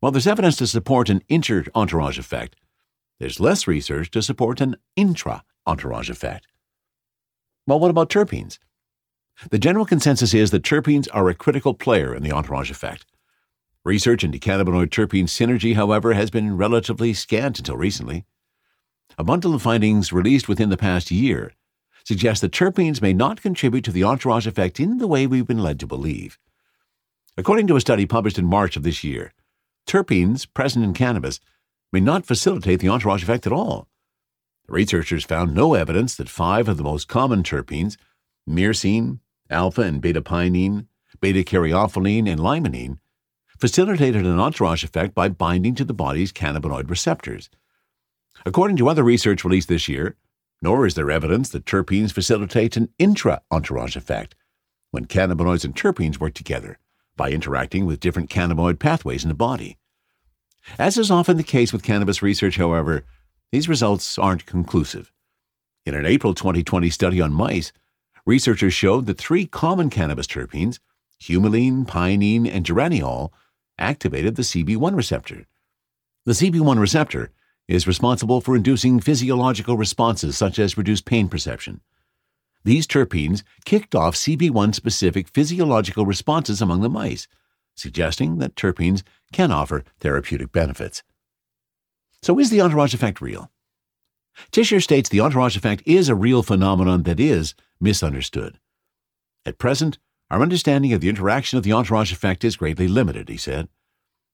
While 0.00 0.12
there's 0.12 0.26
evidence 0.26 0.56
to 0.56 0.66
support 0.66 1.08
an 1.08 1.22
inter 1.28 1.64
entourage 1.74 2.18
effect, 2.18 2.54
there's 3.18 3.40
less 3.40 3.66
research 3.66 4.10
to 4.12 4.22
support 4.22 4.60
an 4.60 4.76
intra 4.94 5.42
entourage 5.66 6.08
effect. 6.08 6.46
Well, 7.66 7.80
what 7.80 7.90
about 7.90 8.08
terpenes? 8.08 8.58
The 9.50 9.58
general 9.58 9.84
consensus 9.84 10.34
is 10.34 10.50
that 10.52 10.62
terpenes 10.62 11.08
are 11.12 11.28
a 11.28 11.34
critical 11.34 11.74
player 11.74 12.14
in 12.14 12.22
the 12.22 12.32
entourage 12.32 12.70
effect. 12.70 13.06
Research 13.84 14.22
into 14.22 14.38
cannabinoid 14.38 14.88
terpene 14.88 15.24
synergy, 15.24 15.74
however, 15.74 16.12
has 16.12 16.30
been 16.30 16.56
relatively 16.56 17.12
scant 17.12 17.58
until 17.58 17.76
recently. 17.76 18.24
A 19.16 19.24
bundle 19.24 19.54
of 19.54 19.62
findings 19.62 20.12
released 20.12 20.48
within 20.48 20.70
the 20.70 20.76
past 20.76 21.10
year 21.10 21.52
suggests 22.04 22.40
that 22.40 22.52
terpenes 22.52 23.02
may 23.02 23.12
not 23.12 23.42
contribute 23.42 23.84
to 23.84 23.92
the 23.92 24.04
entourage 24.04 24.46
effect 24.46 24.78
in 24.78 24.98
the 24.98 25.08
way 25.08 25.26
we've 25.26 25.46
been 25.46 25.62
led 25.62 25.80
to 25.80 25.86
believe. 25.86 26.38
According 27.36 27.66
to 27.68 27.76
a 27.76 27.80
study 27.80 28.06
published 28.06 28.38
in 28.38 28.46
March 28.46 28.76
of 28.76 28.82
this 28.82 29.04
year, 29.04 29.32
terpenes 29.88 30.46
present 30.52 30.84
in 30.84 30.92
cannabis 30.92 31.40
may 31.92 32.00
not 32.00 32.26
facilitate 32.26 32.80
the 32.80 32.88
entourage 32.88 33.22
effect 33.22 33.46
at 33.46 33.52
all. 33.52 33.88
The 34.66 34.74
researchers 34.74 35.24
found 35.24 35.54
no 35.54 35.74
evidence 35.74 36.14
that 36.16 36.28
five 36.28 36.68
of 36.68 36.76
the 36.76 36.84
most 36.84 37.08
common 37.08 37.42
terpenes, 37.42 37.96
myrcene, 38.48 39.20
alpha 39.48 39.80
and 39.80 40.00
beta 40.00 40.20
pinene, 40.20 40.86
beta 41.20 41.42
caryophyllene, 41.42 42.28
and 42.28 42.38
limonene, 42.38 42.98
facilitated 43.58 44.26
an 44.26 44.38
entourage 44.38 44.84
effect 44.84 45.14
by 45.14 45.28
binding 45.28 45.74
to 45.74 45.84
the 45.84 45.94
body's 45.94 46.32
cannabinoid 46.32 46.90
receptors. 46.90 47.48
According 48.44 48.76
to 48.76 48.88
other 48.88 49.02
research 49.02 49.42
released 49.42 49.68
this 49.68 49.88
year, 49.88 50.16
nor 50.60 50.86
is 50.86 50.94
there 50.94 51.10
evidence 51.10 51.48
that 51.48 51.64
terpenes 51.64 52.12
facilitate 52.12 52.76
an 52.76 52.90
intra 52.98 53.40
entourage 53.50 53.96
effect 53.96 54.34
when 54.90 55.06
cannabinoids 55.06 55.64
and 55.64 55.74
terpenes 55.74 56.20
work 56.20 56.34
together 56.34 56.78
by 57.18 57.30
interacting 57.30 57.84
with 57.84 58.00
different 58.00 58.30
cannabinoid 58.30 58.78
pathways 58.78 59.22
in 59.22 59.28
the 59.28 59.34
body. 59.34 59.76
As 60.78 60.96
is 60.96 61.10
often 61.10 61.36
the 61.36 61.42
case 61.42 61.70
with 61.70 61.82
cannabis 61.82 62.22
research, 62.22 62.56
however, 62.56 63.04
these 63.52 63.68
results 63.68 64.18
aren't 64.18 64.46
conclusive. 64.46 65.12
In 65.84 65.94
an 65.94 66.06
April 66.06 66.32
2020 66.32 66.88
study 66.88 67.20
on 67.20 67.32
mice, 67.32 67.72
researchers 68.24 68.72
showed 68.72 69.06
that 69.06 69.18
three 69.18 69.44
common 69.44 69.90
cannabis 69.90 70.26
terpenes, 70.26 70.78
humulene, 71.22 71.86
pinene, 71.86 72.50
and 72.50 72.64
geraniol, 72.64 73.30
activated 73.78 74.36
the 74.36 74.42
CB1 74.42 74.94
receptor. 74.94 75.46
The 76.24 76.32
CB1 76.32 76.78
receptor 76.78 77.30
is 77.68 77.86
responsible 77.86 78.40
for 78.40 78.56
inducing 78.56 79.00
physiological 79.00 79.76
responses 79.76 80.36
such 80.36 80.58
as 80.58 80.76
reduced 80.76 81.04
pain 81.04 81.28
perception. 81.28 81.80
These 82.64 82.86
terpenes 82.86 83.42
kicked 83.64 83.94
off 83.94 84.14
CB1 84.14 84.74
specific 84.74 85.28
physiological 85.28 86.04
responses 86.04 86.60
among 86.60 86.80
the 86.80 86.88
mice, 86.88 87.28
suggesting 87.74 88.38
that 88.38 88.56
terpenes 88.56 89.02
can 89.32 89.52
offer 89.52 89.84
therapeutic 90.00 90.52
benefits. 90.52 91.02
So, 92.22 92.38
is 92.38 92.50
the 92.50 92.60
entourage 92.60 92.94
effect 92.94 93.20
real? 93.20 93.50
Tishler 94.52 94.82
states 94.82 95.08
the 95.08 95.20
entourage 95.20 95.56
effect 95.56 95.82
is 95.86 96.08
a 96.08 96.14
real 96.14 96.42
phenomenon 96.42 97.04
that 97.04 97.20
is 97.20 97.54
misunderstood. 97.80 98.58
At 99.46 99.58
present, 99.58 99.98
our 100.30 100.42
understanding 100.42 100.92
of 100.92 101.00
the 101.00 101.08
interaction 101.08 101.58
of 101.58 101.64
the 101.64 101.72
entourage 101.72 102.12
effect 102.12 102.44
is 102.44 102.56
greatly 102.56 102.88
limited, 102.88 103.28
he 103.28 103.36
said. 103.36 103.68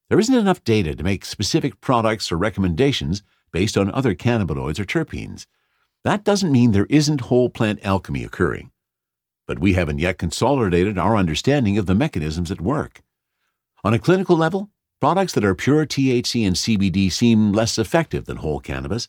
There 0.08 0.18
isn't 0.18 0.34
enough 0.34 0.64
data 0.64 0.94
to 0.94 1.04
make 1.04 1.24
specific 1.24 1.80
products 1.80 2.30
or 2.32 2.36
recommendations 2.36 3.22
based 3.52 3.78
on 3.78 3.90
other 3.90 4.14
cannabinoids 4.14 4.78
or 4.78 4.84
terpenes. 4.84 5.46
That 6.04 6.22
doesn't 6.22 6.52
mean 6.52 6.72
there 6.72 6.86
isn't 6.90 7.22
whole 7.22 7.48
plant 7.48 7.80
alchemy 7.82 8.24
occurring. 8.24 8.70
But 9.46 9.58
we 9.58 9.72
haven't 9.72 9.98
yet 9.98 10.18
consolidated 10.18 10.98
our 10.98 11.16
understanding 11.16 11.78
of 11.78 11.86
the 11.86 11.94
mechanisms 11.94 12.50
at 12.50 12.60
work. 12.60 13.02
On 13.82 13.94
a 13.94 13.98
clinical 13.98 14.36
level, 14.36 14.70
products 15.00 15.32
that 15.32 15.44
are 15.44 15.54
pure 15.54 15.86
THC 15.86 16.46
and 16.46 16.56
CBD 16.56 17.10
seem 17.10 17.52
less 17.52 17.78
effective 17.78 18.26
than 18.26 18.38
whole 18.38 18.60
cannabis, 18.60 19.08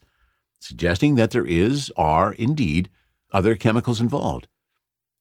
suggesting 0.60 1.16
that 1.16 1.32
there 1.32 1.46
is, 1.46 1.92
are, 1.98 2.34
indeed, 2.34 2.90
other 3.32 3.56
chemicals 3.56 4.00
involved. 4.00 4.48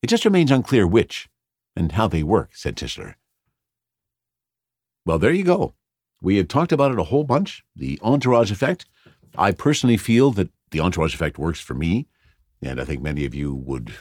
It 0.03 0.07
just 0.07 0.25
remains 0.25 0.51
unclear 0.51 0.87
which 0.87 1.29
and 1.75 1.93
how 1.93 2.07
they 2.07 2.23
work, 2.23 2.51
said 2.53 2.77
Tishler. 2.77 3.15
Well, 5.05 5.19
there 5.19 5.33
you 5.33 5.45
go. 5.45 5.75
We 6.23 6.37
have 6.37 6.49
talked 6.49 6.73
about 6.73 6.93
it 6.93 6.99
a 6.99 7.05
whole 7.05 7.25
bunch 7.25 7.65
the 7.75 7.99
entourage 8.03 8.51
effect. 8.53 8.87
I 9.37 9.51
personally 9.51 9.97
feel 9.97 10.31
that 10.33 10.51
the 10.75 10.81
entourage 10.81 11.15
effect 11.15 11.39
works 11.39 11.61
for 11.61 11.75
me, 11.75 12.09
and 12.61 12.81
I 12.81 12.85
think 12.85 13.01
many 13.01 13.25
of 13.25 13.35
you 13.35 13.55
would 13.55 13.95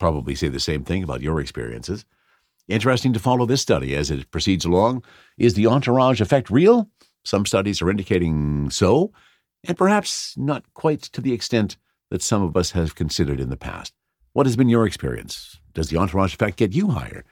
probably 0.00 0.34
say 0.34 0.48
the 0.48 0.58
same 0.58 0.82
thing 0.82 1.02
about 1.02 1.20
your 1.20 1.40
experiences. 1.40 2.06
Interesting 2.68 3.12
to 3.12 3.20
follow 3.20 3.44
this 3.44 3.60
study 3.60 3.94
as 3.94 4.10
it 4.10 4.30
proceeds 4.30 4.64
along. 4.64 5.04
Is 5.36 5.54
the 5.54 5.66
entourage 5.66 6.22
effect 6.22 6.50
real? 6.50 6.88
Some 7.24 7.44
studies 7.44 7.82
are 7.82 7.90
indicating 7.90 8.70
so, 8.70 9.12
and 9.68 9.76
perhaps 9.76 10.34
not 10.38 10.64
quite 10.72 11.02
to 11.02 11.20
the 11.20 11.34
extent 11.34 11.76
that 12.10 12.22
some 12.22 12.42
of 12.42 12.56
us 12.56 12.70
have 12.70 12.94
considered 12.94 13.38
in 13.38 13.50
the 13.50 13.56
past. 13.56 13.92
What 14.32 14.46
has 14.46 14.56
been 14.56 14.70
your 14.70 14.86
experience? 14.86 15.60
Does 15.74 15.90
the 15.90 15.98
entourage 15.98 16.32
effect 16.32 16.56
get 16.56 16.72
you 16.72 16.88
higher? 16.92 17.26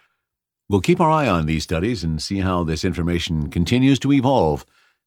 We'll 0.68 0.82
keep 0.82 1.00
our 1.00 1.10
eye 1.10 1.28
on 1.28 1.46
these 1.46 1.62
studies 1.62 2.04
and 2.04 2.20
see 2.20 2.40
how 2.40 2.64
this 2.64 2.84
information 2.84 3.50
continues 3.50 3.98
to 4.00 4.12
evolve 4.12 4.66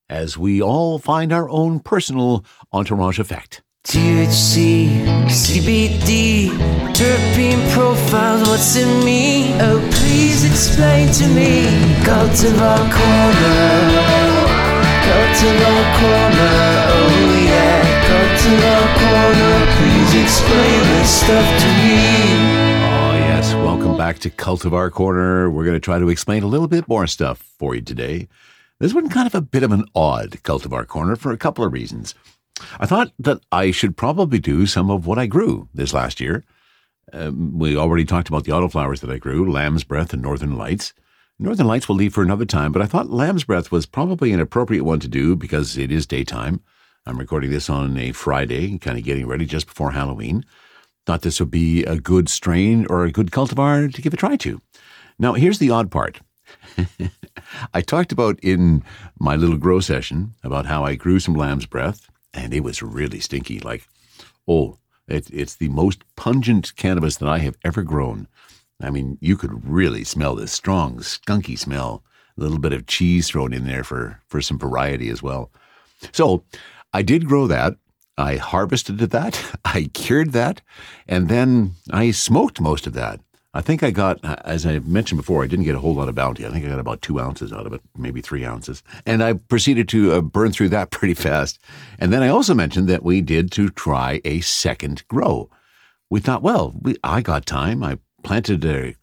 as 0.10 0.36
we 0.36 0.62
all 0.62 0.98
find 0.98 1.32
our 1.32 1.50
own 1.50 1.80
personal 1.80 2.44
entourage 2.74 3.20
effect. 3.20 3.62
THC, 3.88 5.00
CBD, 5.32 6.50
terpene 6.92 7.72
profiles, 7.72 8.46
what's 8.50 8.76
in 8.76 9.06
me? 9.06 9.54
Oh, 9.62 9.80
please 9.94 10.44
explain 10.44 11.10
to 11.14 11.26
me. 11.30 11.64
Cultivar 12.04 12.84
Corner, 12.92 13.80
Cultivar 15.08 15.84
Corner, 16.02 16.58
oh 16.92 17.46
yeah. 17.48 17.80
Cultivar 18.10 18.84
Corner, 19.00 19.56
please 19.78 20.22
explain 20.22 20.82
this 21.00 21.22
stuff 21.22 21.48
to 21.62 21.68
me. 21.80 21.96
Oh, 22.92 23.14
yes. 23.16 23.54
Welcome 23.54 23.96
back 23.96 24.20
to 24.20 24.30
Cultivar 24.30 24.92
Corner. 24.92 25.50
We're 25.50 25.64
going 25.64 25.78
to 25.78 25.80
try 25.80 25.98
to 25.98 26.10
explain 26.10 26.44
a 26.44 26.48
little 26.48 26.68
bit 26.68 26.90
more 26.90 27.08
stuff 27.08 27.40
for 27.58 27.74
you 27.74 27.82
today. 27.82 28.28
This 28.80 28.94
one 28.94 29.08
kind 29.08 29.28
of 29.28 29.34
a 29.34 29.40
bit 29.40 29.64
of 29.64 29.72
an 29.72 29.86
odd 29.96 30.32
Cultivar 30.44 30.86
Corner 30.86 31.16
for 31.16 31.32
a 31.32 31.38
couple 31.38 31.64
of 31.64 31.72
reasons. 31.72 32.16
I 32.80 32.86
thought 32.86 33.12
that 33.20 33.40
I 33.52 33.72
should 33.72 33.98
probably 33.98 34.40
do 34.40 34.66
some 34.66 34.90
of 34.90 35.06
what 35.06 35.20
I 35.20 35.26
grew 35.28 35.70
this 35.74 35.94
last 35.94 36.20
year. 36.20 36.44
Um, 37.14 37.58
we 37.58 37.78
already 37.78 38.06
talked 38.06 38.28
about 38.28 38.44
the 38.44 38.52
autoflowers 38.52 39.00
that 39.00 39.10
I 39.10 39.18
grew, 39.18 39.52
Lamb's 39.52 39.84
Breath 39.84 40.14
and 40.14 40.22
Northern 40.22 40.58
Lights. 40.58 40.94
Northern 41.40 41.68
Lights 41.68 41.88
we'll 41.88 41.98
leave 41.98 42.14
for 42.14 42.24
another 42.24 42.46
time, 42.46 42.72
but 42.72 42.82
I 42.82 42.86
thought 42.88 43.10
Lamb's 43.10 43.44
Breath 43.44 43.72
was 43.72 43.86
probably 43.86 44.34
an 44.34 44.40
appropriate 44.40 44.84
one 44.84 45.00
to 45.00 45.08
do 45.08 45.36
because 45.36 45.78
it 45.78 45.92
is 45.92 46.08
daytime. 46.08 46.62
I'm 47.06 47.18
recording 47.18 47.52
this 47.52 47.70
on 47.70 47.98
a 47.98 48.12
Friday, 48.12 48.78
kind 48.80 48.98
of 48.98 49.06
getting 49.06 49.28
ready 49.28 49.46
just 49.46 49.68
before 49.68 49.92
Halloween. 49.92 50.44
Thought 51.06 51.22
this 51.22 51.40
would 51.40 51.52
be 51.52 51.84
a 51.86 51.98
good 51.98 52.28
strain 52.28 52.86
or 52.90 53.06
a 53.06 53.12
good 53.12 53.32
cultivar 53.32 53.94
to 53.94 54.02
give 54.02 54.14
a 54.14 54.18
try 54.18 54.36
to. 54.38 54.62
Now, 55.18 55.34
here's 55.34 55.60
the 55.60 55.70
odd 55.70 55.90
part. 55.90 56.20
I 57.74 57.82
talked 57.82 58.12
about 58.12 58.40
in 58.42 58.84
my 59.20 59.36
little 59.36 59.58
grow 59.58 59.80
session 59.80 60.34
about 60.44 60.66
how 60.66 60.84
I 60.84 60.96
grew 60.96 61.20
some 61.20 61.36
lamb's 61.36 61.66
breath, 61.66 62.10
and 62.38 62.54
it 62.54 62.64
was 62.64 62.84
really 62.84 63.20
stinky. 63.20 63.60
Like, 63.60 63.88
oh, 64.48 64.78
it, 65.08 65.30
it's 65.32 65.56
the 65.56 65.70
most 65.70 66.04
pungent 66.16 66.76
cannabis 66.76 67.18
that 67.18 67.28
I 67.28 67.40
have 67.40 67.58
ever 67.66 67.82
grown. 67.82 68.28
I 68.82 68.92
mean, 68.92 69.18
you 69.20 69.36
could 69.36 69.68
really 69.68 70.04
smell 70.04 70.36
this 70.36 70.52
strong, 70.52 71.00
skunky 71.00 71.58
smell. 71.58 72.04
A 72.38 72.42
little 72.42 72.60
bit 72.60 72.74
of 72.74 72.86
cheese 72.86 73.30
thrown 73.30 73.52
in 73.52 73.66
there 73.66 73.84
for, 73.84 74.22
for 74.28 74.42
some 74.42 74.60
variety 74.60 75.10
as 75.10 75.24
well. 75.24 75.52
So 76.12 76.44
I 76.94 77.02
did 77.02 77.28
grow 77.28 77.48
that. 77.48 77.74
I 78.20 78.36
harvested 78.36 79.00
that. 79.00 79.60
I 79.66 79.90
cured 79.94 80.34
that. 80.34 80.62
And 81.08 81.30
then 81.30 81.74
I 81.92 82.12
smoked 82.12 82.62
most 82.62 82.86
of 82.86 82.94
that. 82.94 83.20
I 83.58 83.62
think 83.62 83.82
I 83.82 83.90
got, 83.90 84.24
as 84.46 84.68
I 84.68 84.78
mentioned 84.80 85.18
before, 85.18 85.44
I 85.44 85.48
didn't 85.48 85.66
get 85.66 85.74
a 85.74 85.80
whole 85.80 85.96
lot 85.96 86.10
of 86.10 86.14
bounty. 86.14 86.46
I 86.46 86.52
think 86.52 86.64
I 86.64 86.70
got 86.70 86.78
about 86.78 87.02
two 87.02 87.20
ounces 87.20 87.52
out 87.52 87.66
of 87.66 87.74
it, 87.74 87.82
maybe 87.98 88.22
three 88.22 88.46
ounces. 88.46 88.84
And 89.04 89.24
I 89.24 89.34
proceeded 89.34 89.90
to 89.90 90.14
uh, 90.14 90.22
burn 90.22 90.52
through 90.52 90.70
that 90.70 90.92
pretty 90.92 91.16
fast. 91.16 91.58
And 91.98 92.14
then 92.14 92.22
I 92.22 92.28
also 92.28 92.54
mentioned 92.54 92.88
that 92.88 93.02
we 93.02 93.20
did 93.20 93.52
to 93.54 93.70
try 93.70 94.22
a 94.24 94.42
second 94.42 95.08
grow. 95.08 95.50
We 96.12 96.20
thought, 96.20 96.44
well, 96.44 96.76
we, 96.80 96.98
I 97.04 97.22
got 97.22 97.48
time. 97.48 97.84
I 97.84 97.98
planted 98.24 98.64
a, 98.64 98.94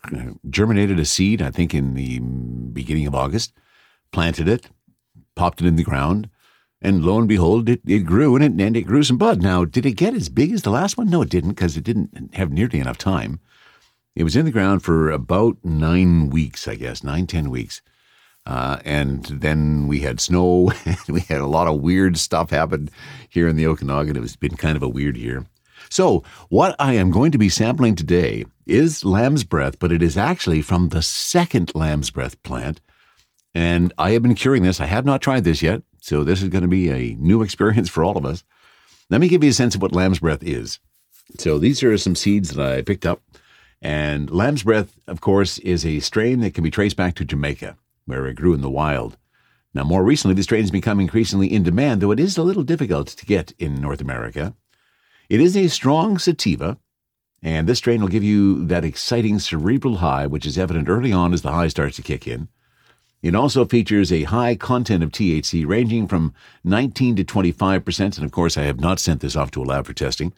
germinated 0.48 1.00
a 1.00 1.04
seed, 1.04 1.42
I 1.42 1.50
think 1.50 1.74
in 1.74 1.94
the 1.94 2.20
beginning 2.20 3.08
of 3.08 3.14
August, 3.14 3.52
planted 4.12 4.46
it, 4.46 4.68
popped 5.34 5.62
it 5.62 5.66
in 5.66 5.74
the 5.74 5.82
ground, 5.82 6.30
and 6.80 7.04
lo 7.04 7.18
and 7.18 7.26
behold, 7.26 7.68
it, 7.68 7.80
it 7.84 8.00
grew 8.00 8.36
and 8.36 8.44
it, 8.44 8.64
and 8.64 8.76
it 8.76 8.82
grew 8.82 9.02
some 9.02 9.18
bud. 9.18 9.42
Now, 9.42 9.64
did 9.64 9.84
it 9.84 9.94
get 9.94 10.14
as 10.14 10.28
big 10.28 10.52
as 10.52 10.62
the 10.62 10.70
last 10.70 10.96
one? 10.96 11.10
No, 11.10 11.22
it 11.22 11.30
didn't 11.30 11.50
because 11.50 11.76
it 11.76 11.82
didn't 11.82 12.36
have 12.36 12.52
nearly 12.52 12.78
enough 12.78 12.98
time. 12.98 13.40
It 14.16 14.22
was 14.22 14.36
in 14.36 14.44
the 14.44 14.52
ground 14.52 14.82
for 14.82 15.10
about 15.10 15.56
nine 15.64 16.30
weeks, 16.30 16.68
I 16.68 16.76
guess, 16.76 17.02
nine, 17.02 17.26
ten 17.26 17.50
weeks. 17.50 17.82
Uh, 18.46 18.78
and 18.84 19.24
then 19.24 19.88
we 19.88 20.00
had 20.00 20.20
snow. 20.20 20.72
we 21.08 21.20
had 21.20 21.40
a 21.40 21.46
lot 21.46 21.66
of 21.66 21.80
weird 21.80 22.16
stuff 22.18 22.50
happen 22.50 22.90
here 23.28 23.48
in 23.48 23.56
the 23.56 23.66
Okanagan. 23.66 24.16
It 24.16 24.20
was 24.20 24.36
been 24.36 24.56
kind 24.56 24.76
of 24.76 24.82
a 24.82 24.88
weird 24.88 25.16
year. 25.16 25.46
So, 25.90 26.22
what 26.48 26.76
I 26.78 26.94
am 26.94 27.10
going 27.10 27.32
to 27.32 27.38
be 27.38 27.48
sampling 27.48 27.94
today 27.94 28.44
is 28.66 29.04
lamb's 29.04 29.44
breath, 29.44 29.78
but 29.78 29.92
it 29.92 30.02
is 30.02 30.16
actually 30.16 30.62
from 30.62 30.88
the 30.88 31.02
second 31.02 31.72
lamb's 31.74 32.10
breath 32.10 32.40
plant. 32.42 32.80
And 33.54 33.92
I 33.98 34.10
have 34.12 34.22
been 34.22 34.34
curing 34.34 34.62
this. 34.62 34.80
I 34.80 34.86
have 34.86 35.04
not 35.04 35.22
tried 35.22 35.44
this 35.44 35.62
yet. 35.62 35.82
So, 36.00 36.22
this 36.22 36.42
is 36.42 36.50
going 36.50 36.62
to 36.62 36.68
be 36.68 36.90
a 36.90 37.16
new 37.16 37.42
experience 37.44 37.88
for 37.88 38.04
all 38.04 38.16
of 38.16 38.26
us. 38.26 38.44
Let 39.10 39.20
me 39.20 39.28
give 39.28 39.42
you 39.42 39.50
a 39.50 39.54
sense 39.54 39.74
of 39.74 39.82
what 39.82 39.92
lamb's 39.92 40.20
breath 40.20 40.42
is. 40.42 40.78
So, 41.38 41.58
these 41.58 41.82
are 41.82 41.96
some 41.98 42.14
seeds 42.14 42.50
that 42.50 42.64
I 42.64 42.82
picked 42.82 43.06
up 43.06 43.22
and 43.84 44.30
Lamb's 44.30 44.62
Breath, 44.62 44.98
of 45.06 45.20
course, 45.20 45.58
is 45.58 45.84
a 45.84 46.00
strain 46.00 46.40
that 46.40 46.54
can 46.54 46.64
be 46.64 46.70
traced 46.70 46.96
back 46.96 47.14
to 47.16 47.24
Jamaica, 47.24 47.76
where 48.06 48.26
it 48.26 48.34
grew 48.34 48.54
in 48.54 48.62
the 48.62 48.70
wild. 48.70 49.18
Now, 49.74 49.84
more 49.84 50.02
recently, 50.02 50.34
the 50.34 50.42
strain 50.42 50.62
has 50.62 50.70
become 50.70 51.00
increasingly 51.00 51.52
in 51.52 51.62
demand, 51.62 52.00
though 52.00 52.10
it 52.10 52.18
is 52.18 52.38
a 52.38 52.42
little 52.42 52.62
difficult 52.62 53.08
to 53.08 53.26
get 53.26 53.52
in 53.58 53.74
North 53.74 54.00
America. 54.00 54.54
It 55.28 55.38
is 55.38 55.54
a 55.54 55.68
strong 55.68 56.16
sativa, 56.18 56.78
and 57.42 57.68
this 57.68 57.76
strain 57.76 58.00
will 58.00 58.08
give 58.08 58.24
you 58.24 58.64
that 58.66 58.86
exciting 58.86 59.38
cerebral 59.38 59.96
high, 59.96 60.26
which 60.26 60.46
is 60.46 60.56
evident 60.56 60.88
early 60.88 61.12
on 61.12 61.34
as 61.34 61.42
the 61.42 61.52
high 61.52 61.68
starts 61.68 61.96
to 61.96 62.02
kick 62.02 62.26
in. 62.26 62.48
It 63.20 63.34
also 63.34 63.66
features 63.66 64.10
a 64.10 64.22
high 64.22 64.54
content 64.54 65.02
of 65.02 65.10
THC 65.10 65.66
ranging 65.66 66.08
from 66.08 66.32
19 66.64 67.16
to 67.16 67.24
25%, 67.24 68.16
and 68.16 68.24
of 68.24 68.32
course, 68.32 68.56
I 68.56 68.62
have 68.62 68.80
not 68.80 68.98
sent 68.98 69.20
this 69.20 69.36
off 69.36 69.50
to 69.50 69.62
a 69.62 69.64
lab 69.64 69.84
for 69.84 69.92
testing. 69.92 70.32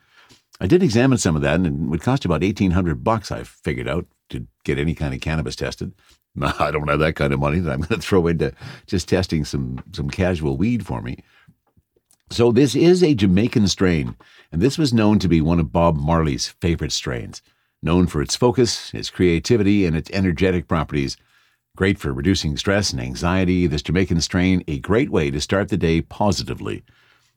I 0.61 0.67
did 0.67 0.83
examine 0.83 1.19
some 1.19 1.37
of 1.37 1.43
that, 1.43 1.57
and 1.57 1.67
it 1.67 1.73
would 1.73 2.03
cost 2.03 2.25
you 2.25 2.29
about 2.29 2.45
eighteen 2.45 2.73
hundred 2.73 3.05
bucks. 3.05 3.31
I 3.31 3.43
figured 3.43 3.89
out 3.89 4.07
to 4.31 4.47
get 4.65 4.79
any 4.79 4.95
kind 4.95 5.15
of 5.15 5.21
cannabis 5.21 5.57
tested. 5.57 5.93
I 6.43 6.71
don't 6.71 6.89
have 6.89 6.99
that 7.01 7.17
kind 7.17 7.33
of 7.33 7.41
money 7.41 7.61
that 7.61 7.73
I'm 7.73 7.81
going 7.81 8.01
to 8.01 8.07
throw 8.07 8.27
into 8.27 8.53
just 8.87 9.09
testing 9.09 9.45
some 9.45 9.83
some 9.93 10.11
casual 10.11 10.57
weed 10.57 10.87
for 10.87 11.03
me. 11.03 11.23
So 12.31 12.51
this 12.51 12.75
is 12.75 13.03
a 13.03 13.15
Jamaican 13.15 13.69
strain, 13.69 14.17
and 14.51 14.61
this 14.61 14.79
was 14.79 14.93
known 14.93 15.19
to 15.21 15.29
be 15.29 15.41
one 15.41 15.61
of 15.61 15.73
Bob 15.73 15.97
Marley's 15.97 16.49
favorite 16.49 16.93
strains. 16.93 17.41
Known 17.83 18.07
for 18.07 18.21
its 18.21 18.35
focus, 18.35 18.93
its 18.95 19.11
creativity, 19.11 19.87
and 19.87 19.97
its 19.97 20.11
energetic 20.11 20.67
properties, 20.67 21.17
great 21.77 21.99
for 21.99 22.13
reducing 22.13 22.57
stress 22.57 22.91
and 22.91 23.01
anxiety, 23.01 23.67
this 23.67 23.83
Jamaican 23.83 24.21
strain 24.23 24.65
a 24.67 24.81
great 24.81 25.11
way 25.11 25.31
to 25.31 25.41
start 25.41 25.69
the 25.69 25.77
day 25.77 26.01
positively. 26.01 26.83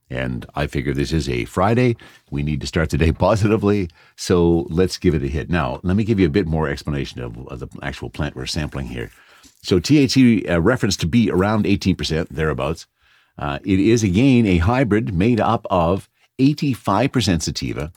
And 0.10 0.46
I 0.56 0.68
figure 0.68 0.94
this 0.94 1.14
is 1.14 1.30
a 1.30 1.46
Friday. 1.46 1.96
We 2.32 2.42
need 2.42 2.62
to 2.62 2.68
start 2.68 2.90
the 2.90 2.98
day 2.98 3.12
positively. 3.28 3.90
So 4.16 4.66
let's 4.70 4.98
give 4.98 5.14
it 5.14 5.24
a 5.24 5.28
hit. 5.28 5.50
Now, 5.50 5.80
let 5.84 5.96
me 5.96 6.04
give 6.04 6.20
you 6.20 6.26
a 6.26 6.32
bit 6.32 6.48
more 6.48 6.68
explanation 6.68 7.22
of, 7.22 7.48
of 7.48 7.60
the 7.60 7.70
actual 7.82 8.10
plant 8.10 8.36
we're 8.36 8.46
sampling 8.46 8.88
here. 8.88 9.12
So 9.62 9.80
THC 9.80 10.50
uh, 10.50 10.62
reference 10.62 10.96
to 10.98 11.08
be 11.08 11.30
around 11.30 11.66
18%, 11.66 12.30
thereabouts. 12.30 12.88
Uh, 13.38 13.60
it 13.64 13.80
is 13.80 14.04
again 14.04 14.46
a 14.46 14.58
hybrid 14.58 15.14
made 15.14 15.40
up 15.40 15.66
of 15.70 16.10
85% 16.40 17.42
sativa, 17.42 17.92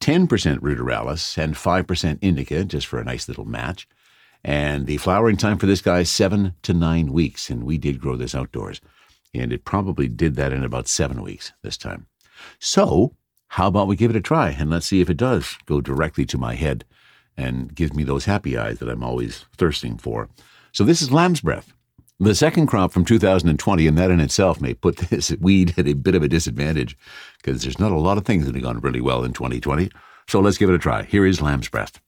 10% 0.00 0.28
ruderalis, 0.58 1.38
and 1.38 1.54
5% 1.54 2.18
indica, 2.20 2.64
just 2.64 2.86
for 2.86 2.98
a 2.98 3.04
nice 3.04 3.28
little 3.28 3.44
match. 3.44 3.88
And 4.44 4.86
the 4.86 4.98
flowering 4.98 5.36
time 5.36 5.58
for 5.58 5.66
this 5.66 5.80
guy 5.80 6.00
is 6.00 6.10
seven 6.10 6.54
to 6.62 6.74
nine 6.74 7.12
weeks, 7.12 7.48
and 7.48 7.64
we 7.64 7.78
did 7.78 8.00
grow 8.00 8.16
this 8.16 8.34
outdoors 8.34 8.80
and 9.34 9.52
it 9.52 9.64
probably 9.64 10.08
did 10.08 10.36
that 10.36 10.52
in 10.52 10.64
about 10.64 10.88
seven 10.88 11.22
weeks 11.22 11.52
this 11.62 11.76
time. 11.76 12.06
So, 12.58 13.14
how 13.48 13.68
about 13.68 13.88
we 13.88 13.96
give 13.96 14.10
it 14.10 14.16
a 14.16 14.20
try 14.20 14.50
and 14.50 14.70
let's 14.70 14.86
see 14.86 15.00
if 15.00 15.10
it 15.10 15.16
does 15.16 15.56
go 15.66 15.80
directly 15.80 16.24
to 16.26 16.38
my 16.38 16.54
head 16.54 16.84
and 17.36 17.74
give 17.74 17.94
me 17.94 18.04
those 18.04 18.24
happy 18.24 18.56
eyes 18.56 18.78
that 18.78 18.88
I'm 18.88 19.02
always 19.02 19.44
thirsting 19.56 19.98
for. 19.98 20.28
So, 20.72 20.84
this 20.84 21.02
is 21.02 21.12
lamb's 21.12 21.40
breath. 21.40 21.72
The 22.20 22.34
second 22.34 22.68
crop 22.68 22.92
from 22.92 23.04
2020, 23.04 23.86
and 23.88 23.98
that 23.98 24.10
in 24.10 24.20
itself 24.20 24.60
may 24.60 24.74
put 24.74 24.96
this 25.10 25.32
weed 25.40 25.74
at 25.76 25.88
a 25.88 25.94
bit 25.94 26.14
of 26.14 26.22
a 26.22 26.28
disadvantage 26.28 26.96
because 27.38 27.62
there's 27.62 27.78
not 27.78 27.92
a 27.92 27.98
lot 27.98 28.18
of 28.18 28.24
things 28.24 28.46
that 28.46 28.54
have 28.54 28.64
gone 28.64 28.80
really 28.80 29.00
well 29.00 29.24
in 29.24 29.32
2020. 29.32 29.90
So 30.28 30.40
let's 30.40 30.58
give 30.58 30.70
it 30.70 30.74
a 30.74 30.78
try. 30.78 31.02
Here 31.02 31.26
is 31.26 31.42
lamb's 31.42 31.68
breath. 31.68 32.00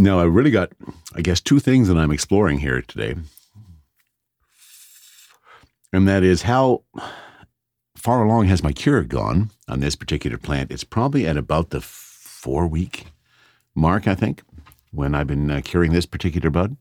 Now, 0.00 0.20
I 0.20 0.24
really 0.24 0.52
got, 0.52 0.70
I 1.16 1.22
guess, 1.22 1.40
two 1.40 1.58
things 1.58 1.88
that 1.88 1.96
I'm 1.96 2.12
exploring 2.12 2.58
here 2.60 2.82
today 2.82 3.16
and 5.92 6.06
that 6.08 6.22
is 6.22 6.42
how 6.42 6.84
far 7.96 8.24
along 8.24 8.46
has 8.46 8.62
my 8.62 8.72
cure 8.72 9.02
gone 9.02 9.50
on 9.68 9.80
this 9.80 9.96
particular 9.96 10.38
plant? 10.38 10.70
It's 10.70 10.84
probably 10.84 11.26
at 11.26 11.36
about 11.36 11.70
the 11.70 11.80
four 11.80 12.66
week 12.66 13.06
mark, 13.74 14.06
I 14.06 14.14
think, 14.14 14.42
when 14.90 15.14
I've 15.14 15.26
been 15.26 15.50
uh, 15.50 15.60
curing 15.64 15.92
this 15.92 16.06
particular 16.06 16.50
bud. 16.50 16.76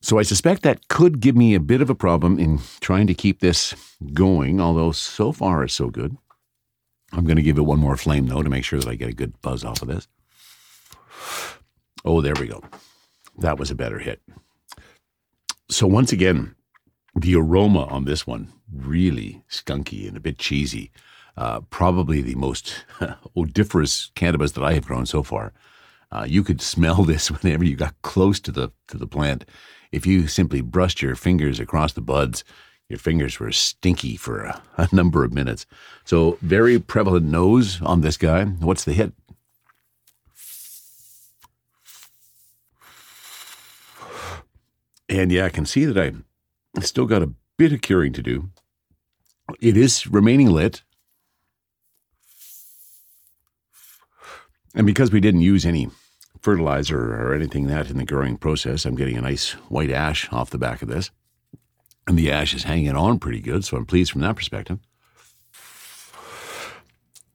So 0.00 0.18
I 0.18 0.22
suspect 0.22 0.62
that 0.62 0.88
could 0.88 1.20
give 1.20 1.36
me 1.36 1.54
a 1.54 1.60
bit 1.60 1.82
of 1.82 1.90
a 1.90 1.94
problem 1.94 2.38
in 2.38 2.60
trying 2.80 3.06
to 3.08 3.14
keep 3.14 3.40
this 3.40 3.74
going, 4.12 4.60
although 4.60 4.92
so 4.92 5.32
far 5.32 5.64
it's 5.64 5.74
so 5.74 5.90
good. 5.90 6.16
I'm 7.12 7.24
going 7.24 7.36
to 7.36 7.42
give 7.42 7.58
it 7.58 7.62
one 7.62 7.80
more 7.80 7.96
flame 7.96 8.26
though 8.26 8.42
to 8.42 8.50
make 8.50 8.64
sure 8.64 8.78
that 8.78 8.88
I 8.88 8.94
get 8.94 9.08
a 9.08 9.14
good 9.14 9.40
buzz 9.42 9.64
off 9.64 9.82
of 9.82 9.88
this. 9.88 10.06
Oh, 12.04 12.20
there 12.20 12.34
we 12.38 12.46
go. 12.46 12.62
That 13.38 13.58
was 13.58 13.70
a 13.70 13.74
better 13.74 13.98
hit. 13.98 14.20
So 15.68 15.86
once 15.86 16.12
again, 16.12 16.54
the 17.18 17.36
aroma 17.36 17.84
on 17.84 18.04
this 18.04 18.26
one 18.26 18.52
really 18.72 19.42
skunky 19.50 20.06
and 20.06 20.16
a 20.16 20.20
bit 20.20 20.38
cheesy. 20.38 20.90
Uh, 21.36 21.60
probably 21.70 22.20
the 22.20 22.34
most 22.34 22.84
odoriferous 23.36 24.10
cannabis 24.14 24.52
that 24.52 24.64
I 24.64 24.72
have 24.74 24.86
grown 24.86 25.06
so 25.06 25.22
far. 25.22 25.52
Uh, 26.10 26.24
you 26.28 26.42
could 26.42 26.60
smell 26.60 27.04
this 27.04 27.30
whenever 27.30 27.64
you 27.64 27.76
got 27.76 27.94
close 28.02 28.40
to 28.40 28.52
the 28.52 28.72
to 28.88 28.96
the 28.96 29.06
plant. 29.06 29.44
If 29.92 30.06
you 30.06 30.26
simply 30.26 30.60
brushed 30.60 31.00
your 31.00 31.14
fingers 31.14 31.60
across 31.60 31.92
the 31.92 32.00
buds, 32.00 32.44
your 32.88 32.98
fingers 32.98 33.38
were 33.38 33.52
stinky 33.52 34.16
for 34.16 34.40
a, 34.40 34.62
a 34.76 34.88
number 34.92 35.24
of 35.24 35.32
minutes. 35.32 35.66
So 36.04 36.38
very 36.42 36.78
prevalent 36.78 37.26
nose 37.26 37.80
on 37.82 38.00
this 38.00 38.16
guy. 38.16 38.44
What's 38.44 38.84
the 38.84 38.92
hit? 38.92 39.12
And 45.10 45.32
yeah, 45.32 45.46
I 45.46 45.48
can 45.48 45.64
see 45.64 45.86
that 45.86 45.96
I 45.96 46.12
still 46.84 47.06
got 47.06 47.22
a 47.22 47.32
bit 47.56 47.72
of 47.72 47.80
curing 47.80 48.12
to 48.14 48.22
do. 48.22 48.50
It 49.60 49.76
is 49.76 50.06
remaining 50.06 50.50
lit. 50.50 50.82
And 54.74 54.86
because 54.86 55.10
we 55.10 55.20
didn't 55.20 55.40
use 55.40 55.64
any 55.64 55.88
fertilizer 56.40 57.14
or 57.14 57.34
anything 57.34 57.66
that 57.66 57.90
in 57.90 57.98
the 57.98 58.04
growing 58.04 58.36
process, 58.36 58.84
I'm 58.84 58.94
getting 58.94 59.16
a 59.16 59.22
nice 59.22 59.52
white 59.68 59.90
ash 59.90 60.30
off 60.32 60.50
the 60.50 60.58
back 60.58 60.82
of 60.82 60.88
this. 60.88 61.10
And 62.06 62.18
the 62.18 62.30
ash 62.30 62.54
is 62.54 62.62
hanging 62.62 62.96
on 62.96 63.18
pretty 63.18 63.40
good, 63.40 63.64
so 63.64 63.76
I'm 63.76 63.86
pleased 63.86 64.12
from 64.12 64.20
that 64.22 64.36
perspective. 64.36 64.78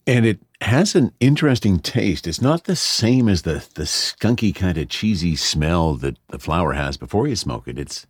And 0.06 0.26
it 0.26 0.40
has 0.62 0.96
an 0.96 1.12
interesting 1.20 1.80
taste. 1.80 2.28
It's 2.28 2.42
not 2.42 2.66
the 2.66 2.76
same 2.76 3.30
as 3.30 3.44
the 3.44 3.66
the 3.76 3.84
skunky 3.84 4.54
kind 4.54 4.78
of 4.78 4.90
cheesy 4.90 5.36
smell 5.36 5.96
that 5.96 6.18
the 6.30 6.40
flower 6.40 6.74
has 6.74 6.98
before 6.98 7.28
you 7.28 7.36
smoke 7.36 7.68
it. 7.68 7.78
It's 7.78 8.06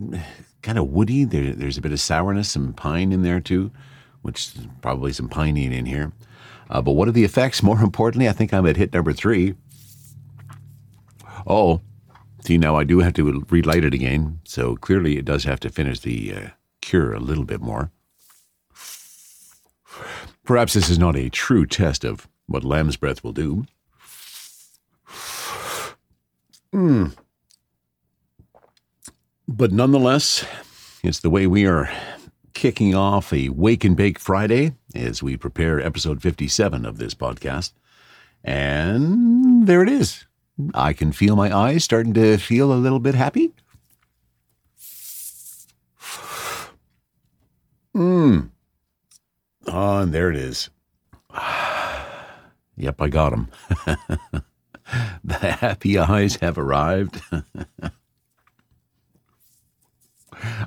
kind 0.62 0.78
of 0.78 0.88
woody. 0.88 1.24
There, 1.24 1.52
there's 1.54 1.78
a 1.78 1.82
bit 1.82 1.92
of 1.92 2.00
sourness, 2.00 2.50
some 2.50 2.72
pine 2.72 3.12
in 3.12 3.22
there 3.22 3.40
too, 3.40 3.70
which 4.22 4.54
is 4.56 4.66
probably 4.82 5.12
some 5.12 5.28
pinene 5.28 5.72
in 5.72 5.86
here. 5.86 6.12
Uh, 6.68 6.82
but 6.82 6.92
what 6.92 7.08
are 7.08 7.12
the 7.12 7.24
effects? 7.24 7.62
More 7.62 7.80
importantly, 7.80 8.28
I 8.28 8.32
think 8.32 8.52
I'm 8.52 8.66
at 8.66 8.76
hit 8.76 8.92
number 8.92 9.12
three. 9.12 9.54
Oh, 11.46 11.80
see, 12.40 12.58
now 12.58 12.76
I 12.76 12.84
do 12.84 13.00
have 13.00 13.14
to 13.14 13.44
relight 13.50 13.84
it 13.84 13.94
again. 13.94 14.40
So 14.44 14.76
clearly 14.76 15.16
it 15.16 15.24
does 15.24 15.44
have 15.44 15.60
to 15.60 15.70
finish 15.70 16.00
the 16.00 16.34
uh, 16.34 16.48
cure 16.80 17.12
a 17.12 17.20
little 17.20 17.44
bit 17.44 17.60
more. 17.60 17.90
Perhaps 20.44 20.74
this 20.74 20.88
is 20.88 20.98
not 20.98 21.16
a 21.16 21.30
true 21.30 21.66
test 21.66 22.04
of 22.04 22.28
what 22.46 22.64
lamb's 22.64 22.96
breath 22.96 23.22
will 23.24 23.32
do. 23.32 23.66
Hmm. 26.72 27.06
But 29.48 29.70
nonetheless, 29.70 30.44
it's 31.04 31.20
the 31.20 31.30
way 31.30 31.46
we 31.46 31.66
are 31.66 31.88
kicking 32.52 32.96
off 32.96 33.32
a 33.32 33.48
Wake 33.50 33.84
and 33.84 33.96
Bake 33.96 34.18
Friday 34.18 34.74
as 34.92 35.22
we 35.22 35.36
prepare 35.36 35.80
episode 35.80 36.20
57 36.20 36.84
of 36.84 36.98
this 36.98 37.14
podcast. 37.14 37.72
And 38.42 39.68
there 39.68 39.82
it 39.82 39.88
is. 39.88 40.26
I 40.74 40.92
can 40.92 41.12
feel 41.12 41.36
my 41.36 41.56
eyes 41.56 41.84
starting 41.84 42.12
to 42.14 42.38
feel 42.38 42.72
a 42.72 42.74
little 42.74 42.98
bit 42.98 43.14
happy. 43.14 43.54
Mmm. 47.94 48.50
Oh, 49.68 49.98
and 49.98 50.12
there 50.12 50.30
it 50.30 50.36
is. 50.36 50.70
yep, 52.76 53.00
I 53.00 53.08
got 53.08 53.32
him. 53.32 53.48
the 55.24 55.34
happy 55.34 55.98
eyes 55.98 56.36
have 56.36 56.58
arrived. 56.58 57.20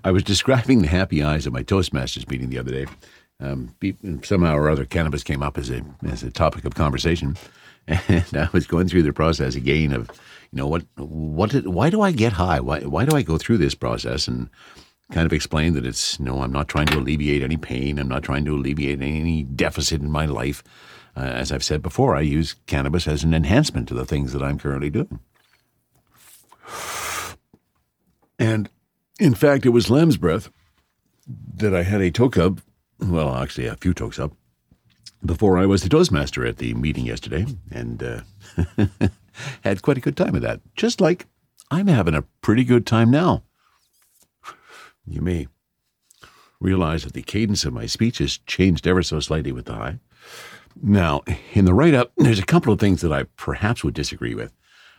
I 0.03 0.12
was 0.12 0.23
describing 0.23 0.82
the 0.82 0.88
happy 0.88 1.23
eyes 1.23 1.45
at 1.47 1.53
my 1.53 1.63
Toastmasters 1.63 2.29
meeting 2.29 2.49
the 2.49 2.60
other 2.60 2.71
day. 2.71 2.86
Um, 3.41 3.73
somehow 4.23 4.55
or 4.55 4.69
other, 4.69 4.86
cannabis 4.86 5.23
came 5.23 5.41
up 5.41 5.58
as 5.58 5.69
a 5.69 5.82
as 6.05 6.23
a 6.23 6.32
topic 6.32 6.65
of 6.65 6.75
conversation, 6.75 7.38
and 7.88 8.25
I 8.34 8.49
was 8.51 8.67
going 8.67 8.89
through 8.89 9.03
the 9.03 9.13
process 9.13 9.55
again 9.55 9.93
of, 9.93 10.10
you 10.51 10.58
know, 10.58 10.67
what 10.67 10.84
what 10.97 11.51
did, 11.51 11.67
why 11.67 11.89
do 11.89 12.01
I 12.01 12.12
get 12.12 12.34
high? 12.34 12.60
Why 12.60 12.82
why 12.82 13.05
do 13.05 13.15
I 13.15 13.21
go 13.21 13.38
through 13.38 13.60
this 13.60 13.75
process? 13.75 14.27
And 14.27 14.49
kind 15.12 15.25
of 15.25 15.34
explain 15.34 15.73
that 15.73 15.86
it's 15.86 16.19
no, 16.19 16.41
I'm 16.41 16.51
not 16.51 16.67
trying 16.67 16.88
to 16.88 16.99
alleviate 16.99 17.41
any 17.41 17.58
pain. 17.58 17.97
I'm 17.97 18.08
not 18.08 18.23
trying 18.23 18.45
to 18.45 18.55
alleviate 18.55 19.01
any 19.01 19.43
deficit 19.43 20.01
in 20.01 20.12
my 20.12 20.25
life. 20.25 20.63
Uh, 21.15 21.21
as 21.21 21.51
I've 21.51 21.63
said 21.63 21.82
before, 21.82 22.15
I 22.15 22.21
use 22.21 22.55
cannabis 22.67 23.08
as 23.08 23.23
an 23.23 23.34
enhancement 23.34 23.88
to 23.88 23.93
the 23.93 24.05
things 24.05 24.32
that 24.34 24.43
I'm 24.43 24.60
currently 24.60 24.89
doing. 24.89 25.19
And 28.38 28.69
in 29.19 29.36
fact, 29.36 29.65
it 29.65 29.69
was 29.69 29.89
lamb's 29.89 30.17
breath 30.17 30.49
that 31.55 31.75
I 31.75 31.84
had 31.84 32.01
a 32.01 32.10
toke 32.10 32.38
of, 32.38 32.65
well, 32.99 33.36
actually 33.36 33.67
a 33.67 33.75
few 33.75 33.93
tokes 33.93 34.17
up, 34.17 34.32
before 35.23 35.58
I 35.58 35.65
was 35.65 35.84
the 35.84 35.89
Toastmaster 35.89 36.45
at 36.45 36.58
the 36.58 36.73
meeting 36.73 37.05
yesterday, 37.05 37.45
and 37.69 38.01
uh, 38.01 38.21
had 39.63 39.82
quite 39.82 39.97
a 39.97 40.01
good 40.01 40.15
time 40.15 40.32
with 40.32 40.43
that. 40.43 40.62
Just 40.75 41.01
like 41.01 41.27
I'm 41.69 41.88
having 41.88 42.15
a 42.15 42.23
pretty 42.41 42.63
good 42.63 42.86
time 42.86 43.12
now. 43.12 43.43
You 45.05 45.21
may 45.21 45.47
realize 46.62 47.03
that 47.03 47.13
the 47.13 47.21
cadence 47.21 47.65
of 47.65 47.73
my 47.73 47.86
speech 47.86 48.19
has 48.19 48.38
changed 48.38 48.88
ever 48.88 49.03
so 49.03 49.19
slightly 49.19 49.51
with 49.51 49.65
the 49.65 49.73
high. 49.73 49.99
Now, 50.82 51.21
in 51.53 51.65
the 51.65 51.73
write 51.73 51.93
up, 51.93 52.12
there's 52.15 52.39
a 52.39 52.45
couple 52.45 52.71
of 52.71 52.79
things 52.79 53.01
that 53.01 53.12
I 53.12 53.23
perhaps 53.36 53.84
would 53.84 53.93
disagree 53.93 54.36
with. 54.36 54.53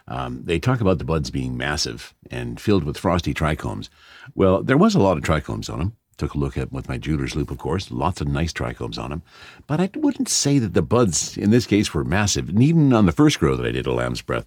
Um, 0.08 0.42
they 0.44 0.58
talk 0.58 0.80
about 0.80 0.98
the 0.98 1.04
buds 1.04 1.30
being 1.30 1.56
massive 1.56 2.14
and 2.30 2.60
filled 2.60 2.84
with 2.84 2.98
frosty 2.98 3.32
trichomes. 3.32 3.88
Well, 4.34 4.62
there 4.62 4.78
was 4.78 4.94
a 4.94 5.00
lot 5.00 5.16
of 5.16 5.24
trichomes 5.24 5.70
on 5.70 5.78
them, 5.78 5.96
Took 6.20 6.34
a 6.34 6.38
look 6.38 6.58
at 6.58 6.70
with 6.70 6.86
my 6.86 6.98
jeweler's 6.98 7.34
loupe, 7.34 7.50
of 7.50 7.56
course. 7.56 7.90
Lots 7.90 8.20
of 8.20 8.28
nice 8.28 8.52
trichomes 8.52 8.98
on 8.98 9.08
them. 9.08 9.22
But 9.66 9.80
I 9.80 9.88
wouldn't 9.94 10.28
say 10.28 10.58
that 10.58 10.74
the 10.74 10.82
buds 10.82 11.38
in 11.38 11.48
this 11.48 11.64
case 11.64 11.94
were 11.94 12.04
massive. 12.04 12.50
And 12.50 12.62
even 12.62 12.92
on 12.92 13.06
the 13.06 13.12
first 13.12 13.38
grow 13.38 13.56
that 13.56 13.64
I 13.64 13.70
did 13.70 13.86
a 13.86 13.92
lamb's 13.94 14.20
breath, 14.20 14.44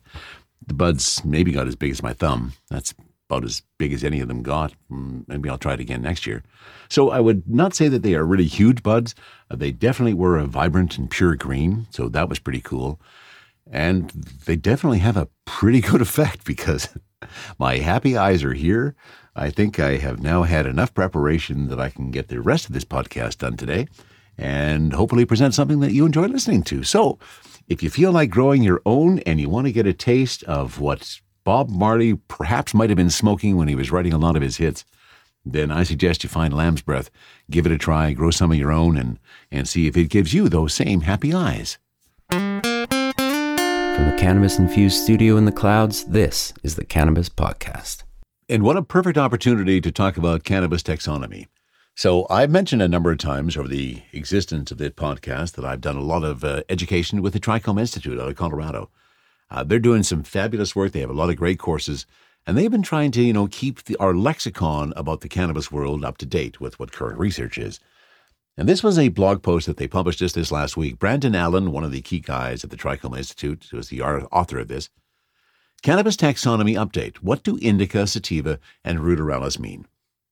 the 0.64 0.76
buds 0.76 1.26
maybe 1.26 1.52
got 1.52 1.68
as 1.68 1.76
big 1.76 1.90
as 1.90 2.04
my 2.04 2.14
thumb. 2.14 2.54
That's 2.70 2.94
about 3.28 3.44
as 3.44 3.64
big 3.80 3.92
as 3.92 4.04
any 4.04 4.20
of 4.20 4.28
them 4.28 4.44
got. 4.44 4.76
Mm, 4.92 5.28
maybe 5.28 5.50
I'll 5.50 5.58
try 5.58 5.74
it 5.74 5.80
again 5.80 6.04
next 6.04 6.28
year. 6.28 6.44
So 6.90 7.10
I 7.10 7.20
would 7.20 7.50
not 7.50 7.74
say 7.74 7.88
that 7.88 8.04
they 8.04 8.14
are 8.14 8.24
really 8.24 8.46
huge 8.46 8.84
buds. 8.84 9.16
Uh, 9.50 9.56
they 9.56 9.72
definitely 9.72 10.14
were 10.14 10.38
a 10.38 10.46
vibrant 10.46 11.00
and 11.00 11.10
pure 11.10 11.36
green, 11.36 11.88
so 11.90 12.08
that 12.08 12.30
was 12.30 12.38
pretty 12.38 12.62
cool. 12.62 13.02
And 13.70 14.10
they 14.46 14.56
definitely 14.56 15.00
have 15.00 15.18
a 15.18 15.30
pretty 15.46 15.82
good 15.90 16.02
effect 16.02 16.46
because 16.46 16.90
my 17.58 17.78
happy 17.78 18.18
eyes 18.18 18.44
are 18.44 18.54
here. 18.54 18.96
I 19.36 19.50
think 19.50 19.80
I 19.80 19.98
have 19.98 20.22
now 20.22 20.44
had 20.44 20.66
enough 20.66 20.94
preparation 20.94 21.68
that 21.70 21.80
I 21.80 21.90
can 21.90 22.12
get 22.12 22.28
the 22.28 22.42
rest 22.42 22.68
of 22.68 22.74
this 22.74 22.86
podcast 22.86 23.40
done 23.40 23.58
today 23.58 23.88
and 24.38 24.94
hopefully 24.94 25.26
present 25.26 25.54
something 25.54 25.80
that 25.80 25.92
you 25.92 26.06
enjoy 26.06 26.26
listening 26.26 26.64
to. 26.64 26.84
So, 26.84 27.20
if 27.68 27.82
you 27.82 27.90
feel 27.90 28.12
like 28.12 28.30
growing 28.30 28.62
your 28.62 28.82
own 28.86 29.20
and 29.20 29.40
you 29.40 29.50
want 29.50 29.68
to 29.68 29.74
get 29.74 29.88
a 29.88 29.94
taste 29.94 30.44
of 30.44 30.80
what 30.80 31.22
Bob 31.44 31.70
Marley 31.70 32.16
perhaps 32.16 32.74
might 32.74 32.90
have 32.90 32.98
been 32.98 33.10
smoking 33.10 33.56
when 33.56 33.68
he 33.68 33.76
was 33.76 33.92
writing 33.92 34.14
a 34.14 34.18
lot 34.18 34.36
of 34.36 34.42
his 34.42 34.58
hits, 34.58 34.84
then 35.46 35.72
I 35.72 35.84
suggest 35.84 36.24
you 36.24 36.30
find 36.30 36.54
Lamb's 36.54 36.82
Breath, 36.82 37.10
give 37.50 37.66
it 37.66 37.72
a 37.72 37.78
try, 37.78 38.14
grow 38.14 38.32
some 38.32 38.52
of 38.52 38.58
your 38.58 38.72
own, 38.72 38.98
and, 38.98 39.20
and 39.52 39.68
see 39.68 39.88
if 39.88 39.98
it 39.98 40.10
gives 40.10 40.34
you 40.34 40.50
those 40.50 40.74
same 40.74 41.02
happy 41.02 41.34
eyes. 41.34 41.78
From 43.96 44.10
the 44.10 44.18
cannabis 44.18 44.58
infused 44.58 45.04
studio 45.04 45.38
in 45.38 45.46
the 45.46 45.52
clouds, 45.52 46.04
this 46.06 46.52
is 46.64 46.76
the 46.76 46.84
Cannabis 46.84 47.30
Podcast. 47.30 48.02
And 48.50 48.64
what 48.64 48.76
a 48.76 48.82
perfect 48.82 49.20
opportunity 49.20 49.80
to 49.80 49.92
talk 49.92 50.18
about 50.18 50.44
cannabis 50.44 50.82
taxonomy. 50.82 51.46
So, 51.94 52.26
I've 52.28 52.50
mentioned 52.50 52.82
a 52.82 52.88
number 52.88 53.12
of 53.12 53.20
times 53.20 53.56
over 53.56 53.68
the 53.68 54.02
existence 54.12 54.72
of 54.72 54.80
this 54.80 54.94
podcast 54.94 55.52
that 55.54 55.64
I've 55.64 55.80
done 55.80 55.96
a 55.96 56.02
lot 56.02 56.24
of 56.24 56.44
uh, 56.44 56.64
education 56.70 57.22
with 57.22 57.34
the 57.34 57.40
Trichome 57.40 57.80
Institute 57.80 58.20
out 58.20 58.30
of 58.30 58.36
Colorado. 58.36 58.90
Uh, 59.52 59.64
they're 59.64 59.78
doing 59.78 60.02
some 60.02 60.24
fabulous 60.24 60.76
work. 60.76 60.92
They 60.92 61.02
have 61.02 61.12
a 61.12 61.14
lot 61.14 61.30
of 61.30 61.38
great 61.38 61.60
courses, 61.60 62.08
and 62.48 62.58
they've 62.58 62.72
been 62.72 62.82
trying 62.82 63.12
to, 63.12 63.22
you 63.22 63.32
know, 63.32 63.46
keep 63.46 63.84
the, 63.84 63.96
our 63.98 64.16
lexicon 64.16 64.92
about 64.96 65.22
the 65.22 65.30
cannabis 65.30 65.72
world 65.72 66.04
up 66.04 66.18
to 66.18 66.26
date 66.26 66.60
with 66.60 66.80
what 66.80 66.92
current 66.92 67.20
research 67.20 67.60
is. 67.60 67.80
And 68.56 68.70
this 68.70 68.84
was 68.84 69.00
a 69.00 69.10
blog 69.10 69.42
post 69.42 69.66
that 69.66 69.78
they 69.78 69.88
published 69.88 70.20
just 70.20 70.36
this 70.36 70.52
last 70.52 70.78
week. 70.78 71.00
Brandon 71.00 71.34
Allen, 71.34 71.72
one 71.72 71.84
of 71.84 71.92
the 71.92 72.02
key 72.02 72.20
guys 72.20 72.64
at 72.64 72.70
the 72.70 72.78
Trichome 72.78 73.18
Institute, 73.18 73.72
was 73.74 73.90
the 73.90 74.02
author 74.02 74.60
of 74.60 74.68
this. 74.68 74.90
Cannabis 75.82 76.16
taxonomy 76.16 76.76
update. 76.76 77.18
What 77.18 77.44
do 77.44 77.58
indica, 77.58 78.06
sativa, 78.06 78.60
and 78.84 79.00
ruderalis 79.00 79.60
mean? 79.60 79.88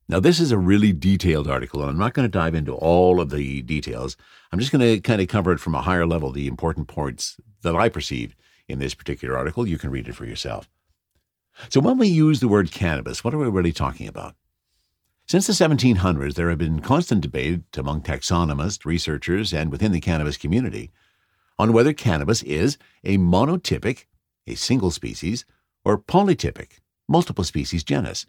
Now, 0.07 0.19
this 0.19 0.39
is 0.39 0.51
a 0.51 0.57
really 0.57 0.93
detailed 0.93 1.47
article, 1.47 1.81
and 1.81 1.89
I'm 1.89 1.97
not 1.97 2.13
going 2.13 2.25
to 2.25 2.31
dive 2.31 2.53
into 2.53 2.73
all 2.73 3.19
of 3.19 3.31
the 3.31 3.61
details. 3.61 4.17
I'm 4.51 4.59
just 4.59 4.71
going 4.71 4.81
to 4.81 4.99
kind 4.99 5.21
of 5.21 5.27
cover 5.27 5.51
it 5.51 5.59
from 5.59 5.73
a 5.73 5.81
higher 5.81 6.05
level, 6.05 6.31
the 6.31 6.47
important 6.47 6.87
points 6.87 7.37
that 7.63 7.75
I 7.75 7.89
perceived 7.89 8.35
in 8.67 8.79
this 8.79 8.93
particular 8.93 9.37
article. 9.37 9.67
You 9.67 9.77
can 9.77 9.89
read 9.89 10.07
it 10.07 10.15
for 10.15 10.25
yourself. 10.25 10.69
So, 11.69 11.79
when 11.79 11.97
we 11.97 12.07
use 12.07 12.39
the 12.39 12.47
word 12.47 12.71
cannabis, 12.71 13.23
what 13.23 13.33
are 13.33 13.37
we 13.37 13.47
really 13.47 13.73
talking 13.73 14.07
about? 14.07 14.35
Since 15.31 15.47
the 15.47 15.53
1700s, 15.53 16.33
there 16.33 16.49
have 16.49 16.57
been 16.57 16.81
constant 16.81 17.21
debate 17.21 17.61
among 17.77 18.01
taxonomists, 18.01 18.83
researchers, 18.83 19.53
and 19.53 19.71
within 19.71 19.93
the 19.93 20.01
cannabis 20.01 20.35
community 20.35 20.91
on 21.57 21.71
whether 21.71 21.93
cannabis 21.93 22.43
is 22.43 22.77
a 23.05 23.17
monotypic, 23.17 24.07
a 24.45 24.55
single 24.55 24.91
species, 24.91 25.45
or 25.85 25.97
polytypic, 25.97 26.79
multiple 27.07 27.45
species 27.45 27.81
genus. 27.81 28.25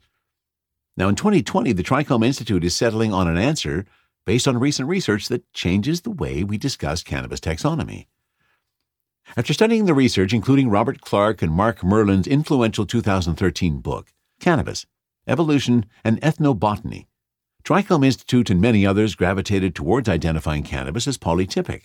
Now, 0.97 1.09
in 1.09 1.17
2020, 1.17 1.73
the 1.73 1.83
Trichome 1.83 2.25
Institute 2.25 2.63
is 2.63 2.77
settling 2.77 3.13
on 3.13 3.27
an 3.27 3.37
answer 3.37 3.85
based 4.25 4.47
on 4.47 4.61
recent 4.61 4.89
research 4.89 5.27
that 5.27 5.53
changes 5.53 6.03
the 6.03 6.11
way 6.13 6.45
we 6.45 6.57
discuss 6.57 7.03
cannabis 7.03 7.41
taxonomy. 7.41 8.07
After 9.37 9.53
studying 9.53 9.87
the 9.87 9.95
research, 9.95 10.33
including 10.33 10.71
Robert 10.71 11.01
Clarke 11.01 11.43
and 11.43 11.51
Mark 11.51 11.83
Merlin's 11.83 12.29
influential 12.29 12.87
2013 12.87 13.79
book, 13.79 14.13
Cannabis 14.39 14.87
Evolution 15.33 15.87
and 16.05 16.21
Ethnobotany, 16.21 17.07
Trichome 17.65 18.05
Institute 18.05 18.51
and 18.51 18.61
many 18.61 18.85
others 18.85 19.15
gravitated 19.15 19.75
towards 19.75 20.07
identifying 20.07 20.63
cannabis 20.63 21.09
as 21.09 21.17
polytypic. 21.17 21.85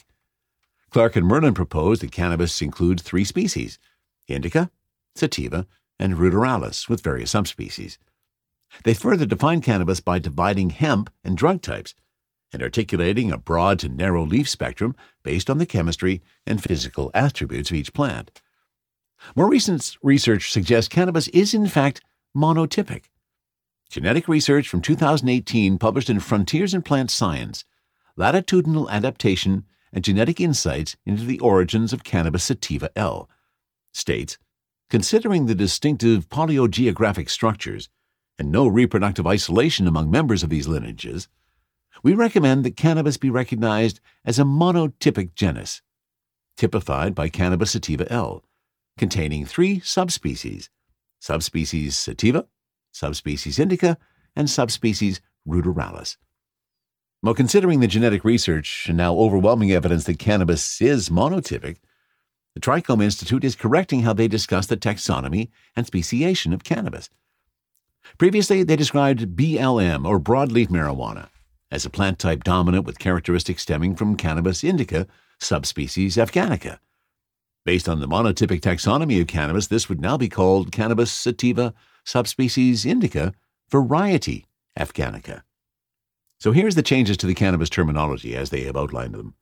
Clarke 0.90 1.16
and 1.16 1.26
Merlin 1.26 1.54
proposed 1.54 2.02
that 2.02 2.12
cannabis 2.12 2.62
includes 2.62 3.02
three 3.02 3.24
species 3.24 3.80
indica, 4.28 4.70
sativa, 5.16 5.66
and 5.98 6.16
ruderalis, 6.16 6.90
with 6.90 7.02
various 7.02 7.32
subspecies. 7.32 7.98
They 8.84 8.94
further 8.94 9.26
defined 9.26 9.64
cannabis 9.64 10.02
by 10.02 10.20
dividing 10.20 10.72
hemp 10.72 11.10
and 11.24 11.38
drug 11.38 11.62
types 11.62 11.96
and 12.52 12.62
articulating 12.62 13.32
a 13.32 13.38
broad 13.38 13.80
to 13.80 13.88
narrow 13.88 14.26
leaf 14.26 14.50
spectrum 14.50 14.94
based 15.24 15.50
on 15.50 15.58
the 15.58 15.66
chemistry 15.66 16.22
and 16.46 16.62
physical 16.62 17.12
attributes 17.14 17.72
of 17.72 17.78
each 17.78 17.94
plant. 17.94 18.42
More 19.38 19.50
recent 19.50 19.96
research 20.04 20.52
suggests 20.52 20.90
cannabis 20.90 21.30
is 21.30 21.54
in 21.54 21.68
fact 21.68 22.02
monotypic. 22.36 23.04
Genetic 23.90 24.28
research 24.28 24.68
from 24.68 24.82
2018 24.82 25.78
published 25.78 26.10
in 26.10 26.20
Frontiers 26.20 26.74
in 26.74 26.82
Plant 26.82 27.10
Science, 27.10 27.64
Latitudinal 28.18 28.90
Adaptation 28.90 29.66
and 29.94 30.04
Genetic 30.04 30.42
Insights 30.42 30.98
into 31.06 31.24
the 31.24 31.40
Origins 31.40 31.94
of 31.94 32.04
Cannabis 32.04 32.44
sativa 32.44 32.90
L, 32.98 33.30
states, 33.94 34.38
considering 34.90 35.46
the 35.46 35.56
distinctive 35.56 36.28
paleogeographic 36.28 37.30
structures 37.30 37.88
and 38.38 38.52
no 38.52 38.68
reproductive 38.68 39.26
isolation 39.26 39.88
among 39.88 40.12
members 40.12 40.44
of 40.44 40.50
these 40.50 40.68
lineages, 40.68 41.30
we 42.04 42.14
recommend 42.14 42.66
that 42.66 42.76
cannabis 42.76 43.18
be 43.18 43.30
recognized 43.30 44.02
as 44.26 44.38
a 44.38 44.44
monotypic 44.44 45.34
genus, 45.34 45.82
typified 46.58 47.16
by 47.16 47.30
Cannabis 47.30 47.72
sativa 47.72 48.12
L, 48.12 48.44
containing 48.98 49.46
three 49.46 49.80
subspecies 49.80 50.70
subspecies 51.20 51.98
sativa, 51.98 52.46
subspecies 52.98 53.60
indica, 53.60 53.98
and 54.36 54.50
subspecies 54.50 55.22
ruderalis. 55.48 56.18
While 57.22 57.34
considering 57.34 57.80
the 57.80 57.88
genetic 57.88 58.24
research 58.24 58.86
and 58.88 58.98
now 58.98 59.16
overwhelming 59.16 59.72
evidence 59.72 60.04
that 60.06 60.20
cannabis 60.20 60.82
is 60.82 61.10
monotypic, 61.10 61.78
the 62.54 62.62
Trichome 62.62 63.04
Institute 63.04 63.44
is 63.44 63.56
correcting 63.56 64.02
how 64.02 64.14
they 64.14 64.28
discuss 64.28 64.68
the 64.68 64.78
taxonomy 64.78 65.50
and 65.76 65.86
speciation 65.86 66.54
of 66.54 66.64
cannabis. 66.64 67.10
Previously, 68.18 68.64
they 68.64 68.76
described 68.76 69.36
BLM, 69.36 70.08
or 70.08 70.20
broadleaf 70.20 70.68
marijuana, 70.68 71.30
as 71.70 71.86
a 71.86 71.90
plant 71.90 72.20
type 72.20 72.44
dominant 72.44 72.86
with 72.86 73.00
characteristics 73.00 73.64
stemming 73.64 73.96
from 73.96 74.16
Cannabis 74.16 74.64
indica, 74.64 75.08
subspecies 75.40 76.18
afghanica. 76.18 76.80
Based 77.66 77.90
on 77.90 78.00
the 78.00 78.08
monotypic 78.08 78.62
taxonomy 78.62 79.20
of 79.20 79.28
cannabis, 79.28 79.68
this 79.68 79.90
would 79.90 80.00
now 80.00 80.18
be 80.18 80.30
called 80.30 80.72
Cannabis 80.72 81.12
sativa, 81.12 81.74
subspecies 82.08 82.86
indica, 82.86 83.34
variety 83.70 84.46
afghanica. 84.80 85.42
So 86.40 86.54
here's 86.54 86.76
the 86.76 86.82
changes 86.82 87.18
to 87.18 87.28
the 87.28 87.36
cannabis 87.36 87.70
terminology 87.70 88.34
as 88.34 88.50
they 88.50 88.62
have 88.62 88.78
outlined 88.78 89.14
them. 89.14 89.36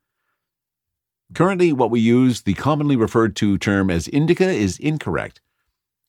Currently, 1.36 1.73
what 1.73 1.91
we 1.91 1.99
use, 1.99 2.41
the 2.41 2.56
commonly 2.56 2.95
referred 2.95 3.36
to 3.38 3.60
term 3.60 3.91
as 3.91 4.08
indica, 4.08 4.49
is 4.49 4.80
incorrect. 4.80 5.41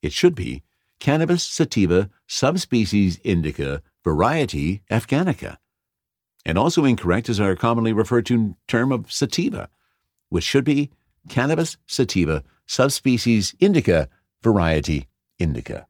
It 0.01 0.13
should 0.13 0.35
be 0.35 0.63
Cannabis 0.99 1.43
sativa, 1.43 2.09
subspecies 2.27 3.19
indica, 3.19 3.83
variety 4.03 4.83
afghanica. 4.91 5.59
And 6.47 6.57
also 6.57 6.87
incorrect 6.87 7.29
is 7.29 7.39
our 7.39 7.55
commonly 7.55 7.93
referred 7.93 8.25
to 8.27 8.57
term 8.67 8.93
of 8.93 9.13
sativa, 9.13 9.69
which 10.31 10.45
should 10.45 10.65
be 10.65 10.91
Cannabis 11.29 11.77
sativa, 11.87 12.43
subspecies 12.67 13.55
indica, 13.61 14.09
variety 14.43 15.09
indica. 15.39 15.87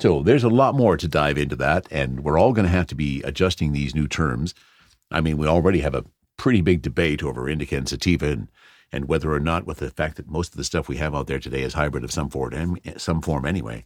So 0.00 0.22
there's 0.22 0.44
a 0.44 0.48
lot 0.48 0.74
more 0.74 0.96
to 0.96 1.06
dive 1.06 1.38
into 1.38 1.56
that, 1.56 1.86
and 1.90 2.24
we're 2.24 2.38
all 2.38 2.52
going 2.52 2.66
to 2.66 2.70
have 2.70 2.88
to 2.88 2.94
be 2.94 3.22
adjusting 3.22 3.72
these 3.72 3.94
new 3.94 4.08
terms. 4.08 4.54
I 5.10 5.20
mean, 5.20 5.38
we 5.38 5.46
already 5.46 5.80
have 5.80 5.94
a 5.94 6.04
pretty 6.36 6.60
big 6.60 6.82
debate 6.82 7.22
over 7.22 7.48
indica 7.48 7.76
and 7.76 7.88
sativa 7.88 8.26
and, 8.26 8.48
and 8.90 9.06
whether 9.06 9.32
or 9.32 9.40
not 9.40 9.66
with 9.66 9.78
the 9.78 9.90
fact 9.90 10.16
that 10.16 10.28
most 10.28 10.52
of 10.52 10.56
the 10.56 10.64
stuff 10.64 10.88
we 10.88 10.96
have 10.96 11.14
out 11.14 11.28
there 11.28 11.38
today 11.38 11.62
is 11.62 11.74
hybrid 11.74 12.02
of 12.02 12.10
some 12.10 12.28
form, 12.28 12.76
some 12.96 13.22
form 13.22 13.46
anyway. 13.46 13.84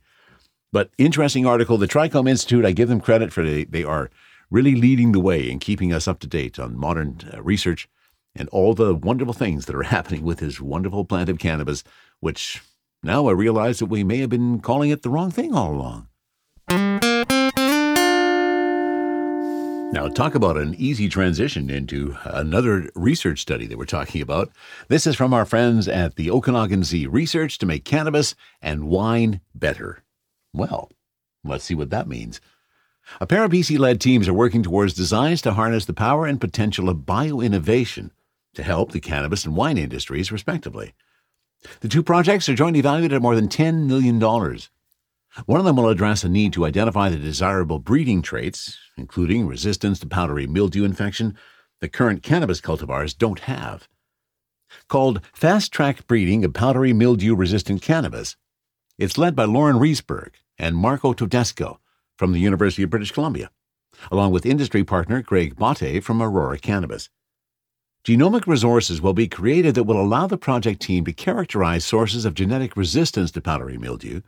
But 0.73 0.91
interesting 0.99 1.47
article. 1.47 1.77
The 1.77 1.89
Trichome 1.89 2.29
Institute, 2.29 2.65
I 2.65 2.73
give 2.73 2.89
them 2.89 3.01
credit 3.01 3.33
for 3.33 3.43
they, 3.43 3.65
they 3.65 3.85
are 3.85 4.11
really 4.51 4.75
leading 4.75 5.13
the 5.13 5.21
way 5.21 5.51
in 5.51 5.59
keeping 5.59 5.93
us 5.93 6.09
up 6.09 6.21
to 6.21 6.27
date 6.27 6.59
on 6.59 6.77
modern 6.77 7.21
uh, 7.33 7.43
research 7.43 7.89
and 8.35 8.49
all 8.51 8.75
the 8.75 8.95
wonderful 8.95 9.35
things 9.35 9.67
that 9.67 9.77
are 9.77 9.83
happening 9.95 10.23
with 10.23 10.39
this 10.39 10.61
wonderful 10.61 11.05
plant 11.05 11.29
of 11.29 11.39
cannabis, 11.39 11.85
which 12.21 12.63
now 13.03 13.29
I 13.29 13.33
realize 13.33 13.79
that 13.79 13.87
we 13.87 14.05
may 14.05 14.19
have 14.19 14.31
been 14.31 14.61
calling 14.61 14.91
it 14.91 15.03
the 15.03 15.11
wrong 15.11 15.31
thing 15.31 15.55
all 15.55 15.73
along. 15.73 16.09
Now, 19.91 20.07
talk 20.07 20.35
about 20.35 20.59
an 20.59 20.75
easy 20.75 21.09
transition 21.09 21.71
into 21.71 22.15
another 22.25 22.91
research 22.95 23.41
study 23.41 23.67
that 23.67 23.79
we're 23.79 23.87
talking 23.87 24.21
about. 24.21 24.53
This 24.89 25.07
is 25.07 25.17
from 25.17 25.33
our 25.33 25.47
friends 25.47 25.89
at 25.89 26.17
the 26.17 26.31
Okanagan 26.31 26.85
Z 26.85 27.07
Research 27.07 27.57
to 27.59 27.67
make 27.67 27.87
cannabis 27.87 28.35
and 28.61 28.89
wine 28.89 29.41
better. 29.55 30.05
Well, 30.53 30.91
let's 31.43 31.65
see 31.65 31.75
what 31.75 31.89
that 31.89 32.07
means. 32.07 32.41
A 33.19 33.27
pair 33.27 33.45
of 33.45 33.51
BC 33.51 33.79
led 33.79 33.99
teams 33.99 34.29
are 34.29 34.35
working 34.35 34.63
towards 34.63 34.93
designs 34.93 35.41
to 35.43 35.55
harness 35.55 35.87
the 35.87 35.95
power 35.95 36.27
and 36.27 36.39
potential 36.39 36.91
of 36.91 36.99
bioinnovation 36.99 38.11
to 38.55 38.63
help 38.63 38.93
the 38.93 39.01
cannabis 39.01 39.47
and 39.47 39.57
wine 39.57 39.79
industries, 39.79 40.31
respectively. 40.31 40.93
The 41.81 41.89
two 41.89 42.03
projects 42.03 42.49
are 42.49 42.55
jointly 42.55 42.81
valued 42.81 43.13
at 43.13 43.23
more 43.23 43.35
than 43.35 43.49
$10 43.49 43.87
million. 43.87 44.21
One 44.21 45.61
of 45.61 45.65
them 45.65 45.77
will 45.77 45.89
address 45.89 46.25
a 46.25 46.29
need 46.29 46.53
to 46.55 46.65
identify 46.67 47.09
the 47.09 47.17
desirable 47.17 47.79
breeding 47.79 48.23
traits, 48.23 48.79
including 48.97 49.47
resistance 49.47 50.01
to 50.01 50.07
powdery 50.07 50.47
mildew 50.47 50.85
infection, 50.85 51.37
that 51.81 51.93
current 51.93 52.23
cannabis 52.23 52.61
cultivars 52.61 53.17
don't 53.17 53.41
have. 53.41 53.89
Called 54.89 55.21
Fast 55.33 55.73
Track 55.73 56.07
Breeding 56.07 56.45
of 56.45 56.53
Powdery 56.53 56.93
Mildew 56.93 57.35
Resistant 57.35 57.83
Cannabis, 57.83 58.37
it's 58.99 59.17
led 59.17 59.37
by 59.37 59.45
Loren 59.45 59.77
Rieseberg 59.77 60.31
and 60.59 60.77
Marco 60.77 61.13
Todesco 61.13 61.79
from 62.17 62.33
the 62.33 62.41
University 62.41 62.83
of 62.83 62.91
British 62.91 63.13
Columbia, 63.13 63.51
along 64.11 64.33
with 64.33 64.45
industry 64.45 64.83
partner 64.83 65.23
Greg 65.23 65.57
Baute 65.57 66.01
from 66.03 66.21
Aurora 66.21 66.59
Cannabis. 66.59 67.09
Genomic 68.05 68.47
resources 68.47 69.03
will 69.03 69.13
be 69.13 69.29
created 69.29 69.75
that 69.75 69.85
will 69.85 70.01
allow 70.01 70.27
the 70.27 70.39
project 70.39 70.81
team 70.81 71.05
to 71.05 71.13
characterize 71.13 71.85
sources 71.85 72.25
of 72.25 72.35
genetic 72.35 72.77
resistance 72.77 73.31
to 73.33 73.41
powdery 73.41 73.77
mildew 73.77 74.23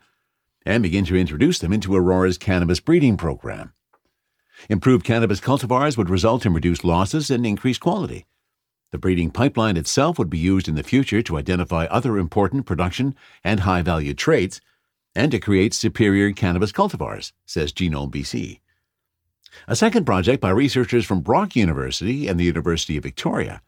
and 0.67 0.83
begin 0.83 1.05
to 1.07 1.17
introduce 1.17 1.59
them 1.59 1.73
into 1.73 1.95
Aurora's 1.95 2.37
cannabis 2.37 2.81
breeding 2.81 3.17
program. 3.17 3.73
Improved 4.69 5.07
cannabis 5.07 5.41
cultivars 5.41 5.97
would 5.97 6.11
result 6.11 6.45
in 6.45 6.53
reduced 6.53 6.85
losses 6.85 7.31
and 7.31 7.47
increased 7.47 7.81
quality. 7.81 8.27
The 8.91 8.99
breeding 8.99 9.31
pipeline 9.31 9.77
itself 9.77 10.19
would 10.19 10.29
be 10.29 10.39
used 10.39 10.69
in 10.69 10.75
the 10.75 10.83
future 10.83 11.23
to 11.23 11.39
identify 11.39 11.87
other 11.87 12.19
important 12.19 12.67
production 12.67 13.15
and 13.45 13.61
high 13.61 13.83
value 13.83 14.15
traits 14.15 14.61
and 15.15 15.31
to 15.31 15.39
create 15.39 15.75
superior 15.75 16.33
cannabis 16.33 16.73
cultivars, 16.73 17.33
says 17.47 17.73
Genome 17.73 18.11
BC. 18.11 18.61
A 19.69 19.77
second 19.77 20.05
project 20.05 20.41
by 20.41 20.51
researchers 20.51 21.05
from 21.05 21.21
Brock 21.21 21.57
University 21.57 22.29
and 22.29 22.39
the 22.39 22.45
University 22.45 22.97
of 22.97 23.03
Victoria 23.03 23.63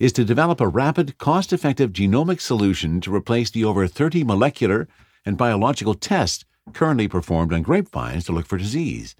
is 0.00 0.12
to 0.12 0.24
develop 0.24 0.60
a 0.60 0.68
rapid, 0.68 1.18
cost 1.18 1.52
effective 1.52 1.92
genomic 1.92 2.40
solution 2.40 3.00
to 3.00 3.14
replace 3.14 3.50
the 3.50 3.64
over 3.64 3.86
30 3.86 4.24
molecular 4.24 4.88
and 5.24 5.36
biological 5.36 5.94
tests 5.94 6.44
currently 6.72 7.08
performed 7.08 7.52
on 7.52 7.62
grapevines 7.62 8.24
to 8.24 8.32
look 8.32 8.46
for 8.46 8.58
disease. 8.58 9.14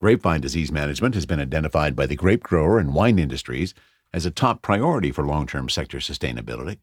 Grapevine 0.00 0.40
disease 0.40 0.72
management 0.72 1.14
has 1.14 1.26
been 1.26 1.40
identified 1.40 1.94
by 1.94 2.06
the 2.06 2.16
grape 2.16 2.42
grower 2.42 2.78
and 2.78 2.94
wine 2.94 3.18
industries 3.18 3.74
as 4.12 4.26
a 4.26 4.30
top 4.30 4.62
priority 4.62 5.10
for 5.10 5.24
long 5.24 5.46
term 5.46 5.68
sector 5.68 5.98
sustainability. 5.98 6.78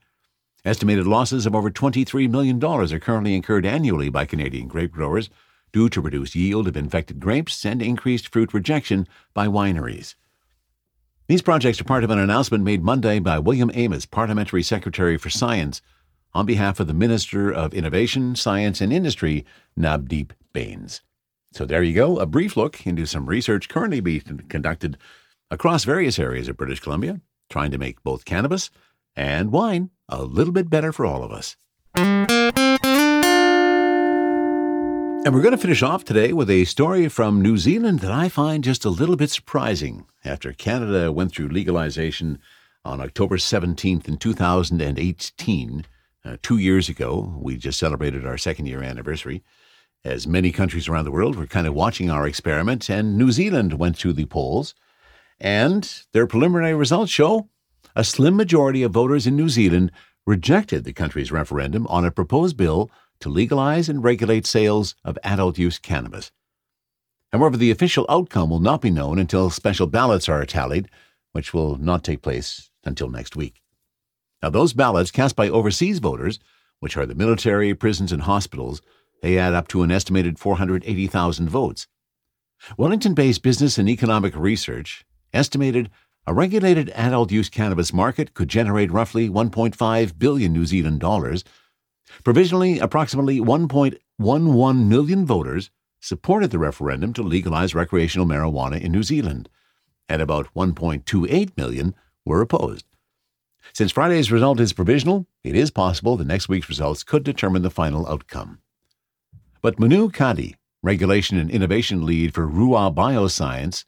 Estimated 0.66 1.08
losses 1.08 1.46
of 1.46 1.56
over 1.56 1.72
$23 1.72 2.30
million 2.30 2.64
are 2.64 3.00
currently 3.00 3.36
incurred 3.36 3.66
annually 3.66 4.10
by 4.10 4.26
Canadian 4.26 4.68
grape 4.68 4.92
growers 4.92 5.30
due 5.72 5.90
to 5.90 6.02
reduced 6.02 6.36
yield 6.36 6.68
of 6.68 6.78
infected 6.78 7.20
grapes 7.20 7.66
and 7.66 7.82
increased 7.82 8.32
fruit 8.32 8.54
rejection 8.54 9.08
by 9.34 9.48
wineries. 9.48 10.16
These 11.28 11.42
projects 11.44 11.80
are 11.80 11.86
part 11.86 12.04
of 12.04 12.10
an 12.10 12.18
announcement 12.18 12.64
made 12.64 12.84
Monday 12.84 13.20
by 13.20 13.38
William 13.38 13.70
Amos, 13.74 14.06
Parliamentary 14.06 14.64
Secretary 14.64 15.18
for 15.18 15.30
Science, 15.30 15.82
on 16.34 16.46
behalf 16.46 16.80
of 16.80 16.88
the 16.88 16.94
Minister 16.94 17.52
of 17.52 17.74
Innovation, 17.74 18.36
Science 18.36 18.82
and 18.82 18.92
Industry, 18.92 19.46
Navdeep 19.78 20.32
Bains. 20.54 21.02
So 21.52 21.66
there 21.66 21.84
you 21.84 21.94
go, 21.94 22.20
a 22.20 22.26
brief 22.26 22.56
look 22.56 22.86
into 22.86 23.06
some 23.06 23.26
research 23.28 23.70
currently 23.70 24.00
being 24.00 24.44
conducted 24.50 24.98
across 25.52 25.84
various 25.84 26.20
areas 26.20 26.48
of 26.48 26.58
British 26.58 26.80
Columbia, 26.80 27.22
trying 27.50 27.72
to 27.72 27.78
make 27.78 28.04
both 28.04 28.26
cannabis 28.26 28.70
and 29.16 29.52
wine 29.52 29.90
a 30.08 30.24
little 30.24 30.54
bit 30.54 30.70
better 30.70 30.92
for 30.92 31.06
all 31.06 31.24
of 31.24 31.32
us. 31.32 31.58
And 35.26 35.36
we're 35.36 35.42
going 35.42 35.52
to 35.52 35.58
finish 35.58 35.84
off 35.84 36.06
today 36.06 36.32
with 36.32 36.50
a 36.50 36.64
story 36.64 37.10
from 37.10 37.42
New 37.42 37.58
Zealand 37.58 38.00
that 38.00 38.12
I 38.12 38.30
find 38.30 38.64
just 38.64 38.86
a 38.86 38.90
little 38.90 39.18
bit 39.18 39.30
surprising. 39.30 40.06
After 40.24 40.54
Canada 40.54 41.12
went 41.12 41.34
through 41.34 41.50
legalization 41.50 42.40
on 42.86 43.02
October 43.02 43.36
17th 43.36 44.08
in 44.08 44.16
2018, 44.16 45.86
uh, 46.24 46.38
two 46.42 46.58
years 46.58 46.88
ago, 46.88 47.36
we 47.38 47.58
just 47.58 47.78
celebrated 47.78 48.26
our 48.26 48.38
second 48.38 48.68
year 48.68 48.82
anniversary. 48.82 49.44
As 50.06 50.26
many 50.26 50.54
countries 50.54 50.88
around 50.88 51.04
the 51.04 51.12
world 51.12 51.36
were 51.36 51.46
kind 51.46 51.68
of 51.68 51.74
watching 51.74 52.10
our 52.10 52.26
experiment, 52.26 52.90
and 52.90 53.18
New 53.18 53.34
Zealand 53.34 53.74
went 53.74 53.98
through 53.98 54.14
the 54.14 54.26
polls, 54.26 54.74
and 55.38 56.04
their 56.14 56.28
preliminary 56.28 56.74
results 56.74 57.12
show 57.12 57.50
a 57.94 58.06
slim 58.06 58.38
majority 58.38 58.84
of 58.84 58.94
voters 58.94 59.28
in 59.28 59.36
New 59.36 59.50
Zealand 59.50 59.92
rejected 60.26 60.86
the 60.86 60.94
country's 60.94 61.32
referendum 61.32 61.86
on 61.88 62.06
a 62.06 62.12
proposed 62.12 62.56
bill 62.56 62.90
to 63.20 63.30
legalize 63.30 63.90
and 63.90 64.04
regulate 64.04 64.46
sales 64.46 64.96
of 65.04 65.18
adult 65.24 65.58
use 65.58 65.80
cannabis. 65.80 66.32
However, 67.32 67.58
the 67.58 67.72
official 67.72 68.06
outcome 68.10 68.50
will 68.50 68.60
not 68.60 68.82
be 68.82 68.90
known 68.90 69.20
until 69.20 69.50
special 69.50 69.88
ballots 69.88 70.28
are 70.28 70.46
tallied, 70.46 70.90
which 71.32 71.54
will 71.54 71.78
not 71.78 72.04
take 72.04 72.22
place 72.22 72.70
until 72.84 73.10
next 73.10 73.36
week. 73.36 73.62
Now, 74.42 74.50
those 74.50 74.74
ballots 74.74 75.12
cast 75.12 75.36
by 75.36 75.50
overseas 75.50 76.00
voters, 76.00 76.40
which 76.80 76.98
are 76.98 77.06
the 77.06 77.16
military, 77.16 77.74
prisons, 77.76 78.12
and 78.12 78.24
hospitals, 78.24 78.82
they 79.22 79.38
add 79.38 79.54
up 79.54 79.68
to 79.70 79.84
an 79.84 79.92
estimated 79.92 80.40
480,000 80.40 81.50
votes. 81.50 81.88
Wellington 82.78 83.14
based 83.14 83.44
business 83.44 83.78
and 83.78 83.90
economic 83.90 84.36
research 84.36 85.06
estimated 85.34 85.90
a 86.26 86.34
regulated 86.34 86.90
adult 86.92 87.32
use 87.32 87.50
cannabis 87.50 87.92
market 87.92 88.34
could 88.34 88.50
generate 88.50 88.92
roughly 88.92 89.30
1.5 89.30 90.20
billion 90.20 90.54
New 90.54 90.66
Zealand 90.66 91.00
dollars. 91.00 91.44
Provisionally, 92.24 92.80
approximately 92.80 93.40
1.11 93.40 94.88
million 94.88 95.26
voters 95.26 95.70
supported 96.02 96.52
the 96.52 96.60
referendum 96.60 97.14
to 97.14 97.24
legalize 97.24 97.76
recreational 97.76 98.28
marijuana 98.28 98.82
in 98.82 98.92
New 98.92 99.04
Zealand, 99.04 99.50
and 100.08 100.22
about 100.22 100.54
1.28 100.56 101.58
million 101.58 101.96
were 102.26 102.42
opposed. 102.42 102.86
Since 103.74 103.92
Friday's 103.92 104.32
result 104.32 104.60
is 104.60 104.74
provisional, 104.74 105.28
it 105.44 105.56
is 105.56 105.72
possible 105.72 106.18
the 106.18 106.26
next 106.26 106.50
week's 106.50 106.70
results 106.70 107.04
could 107.04 107.24
determine 107.24 107.62
the 107.62 107.70
final 107.70 108.08
outcome. 108.08 108.60
But 109.62 109.80
Manu 109.80 110.10
Caddie, 110.10 110.56
regulation 110.82 111.38
and 111.38 111.52
innovation 111.52 112.06
lead 112.06 112.34
for 112.34 112.48
Rua 112.48 112.92
Bioscience, 112.92 113.86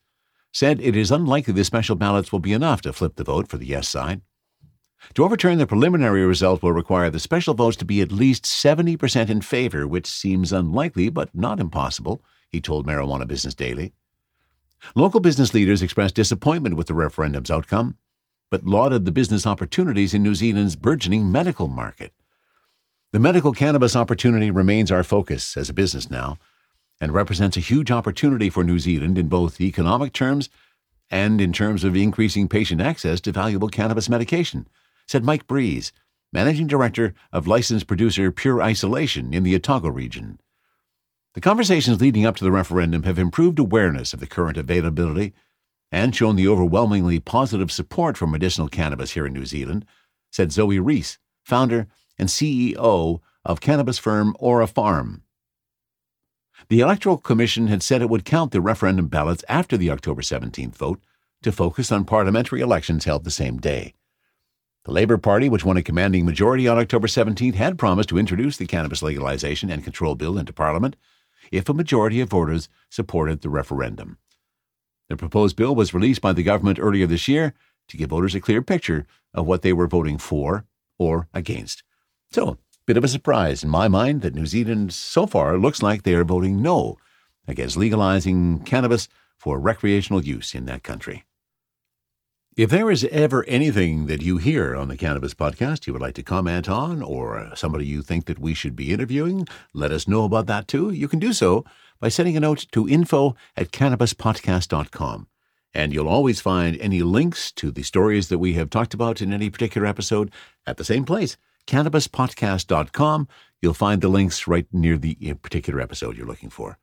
said 0.53 0.81
it 0.81 0.95
is 0.95 1.11
unlikely 1.11 1.53
the 1.53 1.63
special 1.63 1.95
ballots 1.95 2.31
will 2.31 2.39
be 2.39 2.53
enough 2.53 2.81
to 2.81 2.93
flip 2.93 3.15
the 3.15 3.23
vote 3.23 3.47
for 3.47 3.57
the 3.57 3.65
yes 3.65 3.87
side. 3.87 4.21
To 5.15 5.23
overturn 5.25 5.57
the 5.57 5.67
preliminary 5.67 6.25
result 6.25 6.63
will 6.63 6.71
require 6.71 7.09
the 7.09 7.19
special 7.19 7.53
votes 7.53 7.75
to 7.77 7.85
be 7.85 8.01
at 8.01 8.11
least 8.11 8.45
70% 8.45 9.29
in 9.29 9.41
favor, 9.41 9.87
which 9.87 10.07
seems 10.07 10.53
unlikely 10.53 11.09
but 11.09 11.33
not 11.35 11.59
impossible, 11.59 12.23
he 12.49 12.61
told 12.61 12.87
Marijuana 12.87 13.27
Business 13.27 13.53
Daily. 13.53 13.93
Local 14.95 15.19
business 15.19 15.53
leaders 15.53 15.81
expressed 15.81 16.15
disappointment 16.15 16.75
with 16.75 16.87
the 16.87 16.93
referendum's 16.93 17.51
outcome, 17.51 17.97
but 18.49 18.65
lauded 18.65 19.05
the 19.05 19.11
business 19.11 19.45
opportunities 19.45 20.13
in 20.13 20.23
New 20.23 20.35
Zealand's 20.35 20.75
burgeoning 20.75 21.31
medical 21.31 21.67
market. 21.67 22.13
The 23.11 23.19
medical 23.19 23.51
cannabis 23.51 23.95
opportunity 23.95 24.49
remains 24.49 24.91
our 24.91 25.03
focus 25.03 25.57
as 25.57 25.69
a 25.69 25.73
business 25.73 26.09
now, 26.09 26.37
and 27.01 27.13
represents 27.13 27.57
a 27.57 27.61
huge 27.61 27.91
opportunity 27.91 28.49
for 28.49 28.63
New 28.63 28.79
Zealand 28.79 29.17
in 29.17 29.27
both 29.27 29.59
economic 29.59 30.13
terms 30.13 30.49
and 31.09 31.41
in 31.41 31.51
terms 31.51 31.83
of 31.83 31.95
increasing 31.95 32.47
patient 32.47 32.79
access 32.79 33.19
to 33.21 33.31
valuable 33.31 33.67
cannabis 33.67 34.07
medication, 34.07 34.67
said 35.11 35.25
Mike 35.25 35.45
Breeze, 35.45 35.91
Managing 36.31 36.67
Director 36.67 37.13
of 37.33 37.45
licensed 37.45 37.85
producer 37.85 38.31
Pure 38.31 38.61
Isolation 38.61 39.33
in 39.33 39.43
the 39.43 39.53
Otago 39.53 39.89
region. 39.89 40.39
The 41.33 41.41
conversations 41.41 41.99
leading 41.99 42.25
up 42.25 42.37
to 42.37 42.45
the 42.45 42.51
referendum 42.51 43.03
have 43.03 43.19
improved 43.19 43.59
awareness 43.59 44.13
of 44.13 44.21
the 44.21 44.25
current 44.25 44.55
availability 44.55 45.33
and 45.91 46.15
shown 46.15 46.37
the 46.37 46.47
overwhelmingly 46.47 47.19
positive 47.19 47.73
support 47.73 48.17
for 48.17 48.25
medicinal 48.25 48.69
cannabis 48.69 49.11
here 49.11 49.25
in 49.25 49.33
New 49.33 49.45
Zealand, 49.45 49.85
said 50.31 50.53
Zoe 50.53 50.79
Reese, 50.79 51.19
founder 51.43 51.87
and 52.17 52.29
CEO 52.29 53.19
of 53.43 53.59
cannabis 53.59 53.97
firm 53.97 54.33
Aura 54.39 54.65
Farm. 54.65 55.23
The 56.69 56.79
Electoral 56.79 57.17
Commission 57.17 57.67
had 57.67 57.83
said 57.83 58.01
it 58.01 58.09
would 58.09 58.23
count 58.23 58.53
the 58.53 58.61
referendum 58.61 59.07
ballots 59.07 59.43
after 59.49 59.75
the 59.75 59.89
October 59.89 60.21
17th 60.21 60.75
vote 60.75 61.01
to 61.41 61.51
focus 61.51 61.91
on 61.91 62.05
parliamentary 62.05 62.61
elections 62.61 63.03
held 63.03 63.25
the 63.25 63.29
same 63.29 63.57
day. 63.57 63.93
The 64.83 64.91
Labour 64.91 65.19
Party, 65.19 65.47
which 65.47 65.63
won 65.63 65.77
a 65.77 65.83
commanding 65.83 66.25
majority 66.25 66.67
on 66.67 66.79
October 66.79 67.05
17th, 67.07 67.53
had 67.53 67.77
promised 67.77 68.09
to 68.09 68.17
introduce 68.17 68.57
the 68.57 68.65
cannabis 68.65 69.03
legalization 69.03 69.69
and 69.69 69.83
control 69.83 70.15
bill 70.15 70.39
into 70.39 70.53
Parliament 70.53 70.95
if 71.51 71.69
a 71.69 71.73
majority 71.73 72.19
of 72.19 72.29
voters 72.29 72.67
supported 72.89 73.41
the 73.41 73.49
referendum. 73.49 74.17
The 75.07 75.17
proposed 75.17 75.55
bill 75.55 75.75
was 75.75 75.93
released 75.93 76.21
by 76.21 76.33
the 76.33 76.41
government 76.41 76.79
earlier 76.81 77.05
this 77.05 77.27
year 77.27 77.53
to 77.89 77.97
give 77.97 78.09
voters 78.09 78.33
a 78.33 78.39
clear 78.39 78.63
picture 78.63 79.05
of 79.35 79.45
what 79.45 79.61
they 79.61 79.71
were 79.71 79.87
voting 79.87 80.17
for 80.17 80.65
or 80.97 81.27
against. 81.31 81.83
So, 82.31 82.57
bit 82.87 82.97
of 82.97 83.03
a 83.03 83.07
surprise 83.07 83.63
in 83.63 83.69
my 83.69 83.87
mind 83.87 84.23
that 84.23 84.33
New 84.33 84.47
Zealand 84.47 84.93
so 84.93 85.27
far 85.27 85.59
looks 85.59 85.83
like 85.83 86.01
they 86.01 86.15
are 86.15 86.23
voting 86.23 86.59
no 86.59 86.97
against 87.47 87.77
legalizing 87.77 88.61
cannabis 88.61 89.07
for 89.37 89.59
recreational 89.59 90.23
use 90.23 90.55
in 90.55 90.65
that 90.65 90.81
country. 90.81 91.25
If 92.57 92.69
there 92.69 92.91
is 92.91 93.05
ever 93.05 93.45
anything 93.47 94.07
that 94.07 94.21
you 94.21 94.35
hear 94.37 94.75
on 94.75 94.89
the 94.89 94.97
Cannabis 94.97 95.33
Podcast 95.33 95.87
you 95.87 95.93
would 95.93 96.01
like 96.01 96.15
to 96.15 96.23
comment 96.23 96.67
on, 96.67 97.01
or 97.01 97.49
somebody 97.55 97.85
you 97.85 98.01
think 98.01 98.25
that 98.25 98.39
we 98.39 98.53
should 98.53 98.75
be 98.75 98.91
interviewing, 98.91 99.47
let 99.73 99.93
us 99.93 100.05
know 100.05 100.25
about 100.25 100.47
that 100.47 100.67
too. 100.67 100.91
You 100.91 101.07
can 101.07 101.19
do 101.19 101.31
so 101.31 101.63
by 102.01 102.09
sending 102.09 102.35
a 102.35 102.41
note 102.41 102.65
to 102.73 102.89
info 102.89 103.37
at 103.55 103.71
cannabispodcast.com. 103.71 105.27
And 105.73 105.93
you'll 105.93 106.09
always 106.09 106.41
find 106.41 106.77
any 106.81 107.01
links 107.01 107.53
to 107.53 107.71
the 107.71 107.83
stories 107.83 108.27
that 108.27 108.39
we 108.39 108.51
have 108.53 108.69
talked 108.69 108.93
about 108.93 109.21
in 109.21 109.31
any 109.31 109.49
particular 109.49 109.87
episode 109.87 110.29
at 110.67 110.75
the 110.75 110.83
same 110.83 111.05
place, 111.05 111.37
cannabispodcast.com. 111.67 113.29
You'll 113.61 113.73
find 113.73 114.01
the 114.01 114.09
links 114.09 114.45
right 114.45 114.67
near 114.73 114.97
the 114.97 115.17
uh, 115.29 115.35
particular 115.35 115.79
episode 115.79 116.17
you're 116.17 116.27
looking 116.27 116.49
for. 116.49 116.77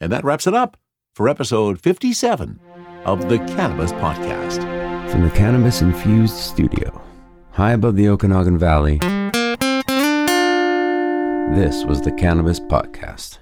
And 0.00 0.10
that 0.10 0.24
wraps 0.24 0.46
it 0.46 0.54
up 0.54 0.78
for 1.14 1.28
episode 1.28 1.82
57 1.82 2.58
of 3.04 3.28
the 3.28 3.36
Cannabis 3.40 3.92
Podcast. 3.92 4.81
From 5.12 5.28
the 5.28 5.30
Cannabis 5.36 5.82
Infused 5.82 6.34
Studio, 6.34 7.02
high 7.50 7.72
above 7.72 7.96
the 7.96 8.08
Okanagan 8.08 8.56
Valley, 8.56 8.96
this 11.54 11.84
was 11.84 12.00
the 12.00 12.12
Cannabis 12.12 12.58
Podcast. 12.58 13.36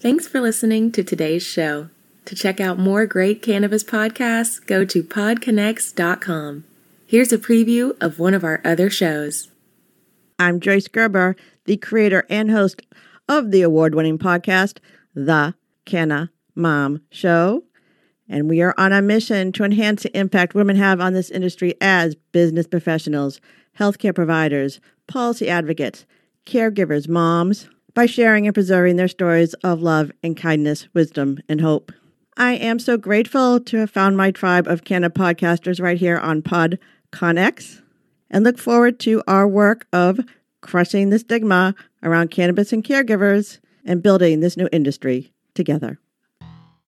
Thanks 0.00 0.26
for 0.26 0.40
listening 0.40 0.90
to 0.90 1.04
today's 1.04 1.44
show. 1.44 1.90
To 2.24 2.34
check 2.34 2.58
out 2.58 2.80
more 2.80 3.06
great 3.06 3.42
cannabis 3.42 3.84
podcasts, 3.84 4.58
go 4.66 4.84
to 4.86 5.04
podconx.com. 5.04 6.64
Here's 7.06 7.32
a 7.32 7.38
preview 7.38 7.96
of 8.02 8.18
one 8.18 8.34
of 8.34 8.42
our 8.42 8.60
other 8.64 8.90
shows. 8.90 9.52
I'm 10.40 10.58
Joyce 10.58 10.88
Gerber, 10.88 11.36
the 11.66 11.76
creator 11.76 12.26
and 12.28 12.50
host 12.50 12.82
of 13.28 13.50
the 13.50 13.62
award 13.62 13.94
winning 13.94 14.18
podcast, 14.18 14.78
The 15.14 15.54
Canna 15.84 16.30
Mom 16.54 17.02
Show. 17.10 17.64
And 18.28 18.48
we 18.48 18.60
are 18.62 18.74
on 18.76 18.92
a 18.92 19.02
mission 19.02 19.52
to 19.52 19.64
enhance 19.64 20.02
the 20.02 20.18
impact 20.18 20.54
women 20.54 20.76
have 20.76 21.00
on 21.00 21.12
this 21.12 21.30
industry 21.30 21.74
as 21.80 22.14
business 22.32 22.66
professionals, 22.66 23.40
healthcare 23.78 24.14
providers, 24.14 24.80
policy 25.06 25.48
advocates, 25.48 26.06
caregivers, 26.44 27.08
moms, 27.08 27.68
by 27.94 28.06
sharing 28.06 28.46
and 28.46 28.54
preserving 28.54 28.96
their 28.96 29.08
stories 29.08 29.54
of 29.54 29.80
love 29.80 30.12
and 30.22 30.36
kindness, 30.36 30.86
wisdom, 30.92 31.38
and 31.48 31.60
hope. 31.60 31.92
I 32.36 32.52
am 32.52 32.78
so 32.78 32.98
grateful 32.98 33.58
to 33.60 33.78
have 33.78 33.90
found 33.90 34.16
my 34.16 34.30
tribe 34.30 34.68
of 34.68 34.84
Canna 34.84 35.08
podcasters 35.08 35.80
right 35.80 35.96
here 35.96 36.18
on 36.18 36.42
PodConX 36.42 37.80
and 38.30 38.44
look 38.44 38.58
forward 38.58 39.00
to 39.00 39.22
our 39.26 39.48
work 39.48 39.86
of 39.92 40.20
crushing 40.66 41.10
the 41.10 41.18
stigma 41.18 41.74
around 42.02 42.30
cannabis 42.30 42.72
and 42.72 42.84
caregivers 42.84 43.58
and 43.84 44.02
building 44.02 44.40
this 44.40 44.56
new 44.56 44.68
industry 44.72 45.32
together. 45.54 45.98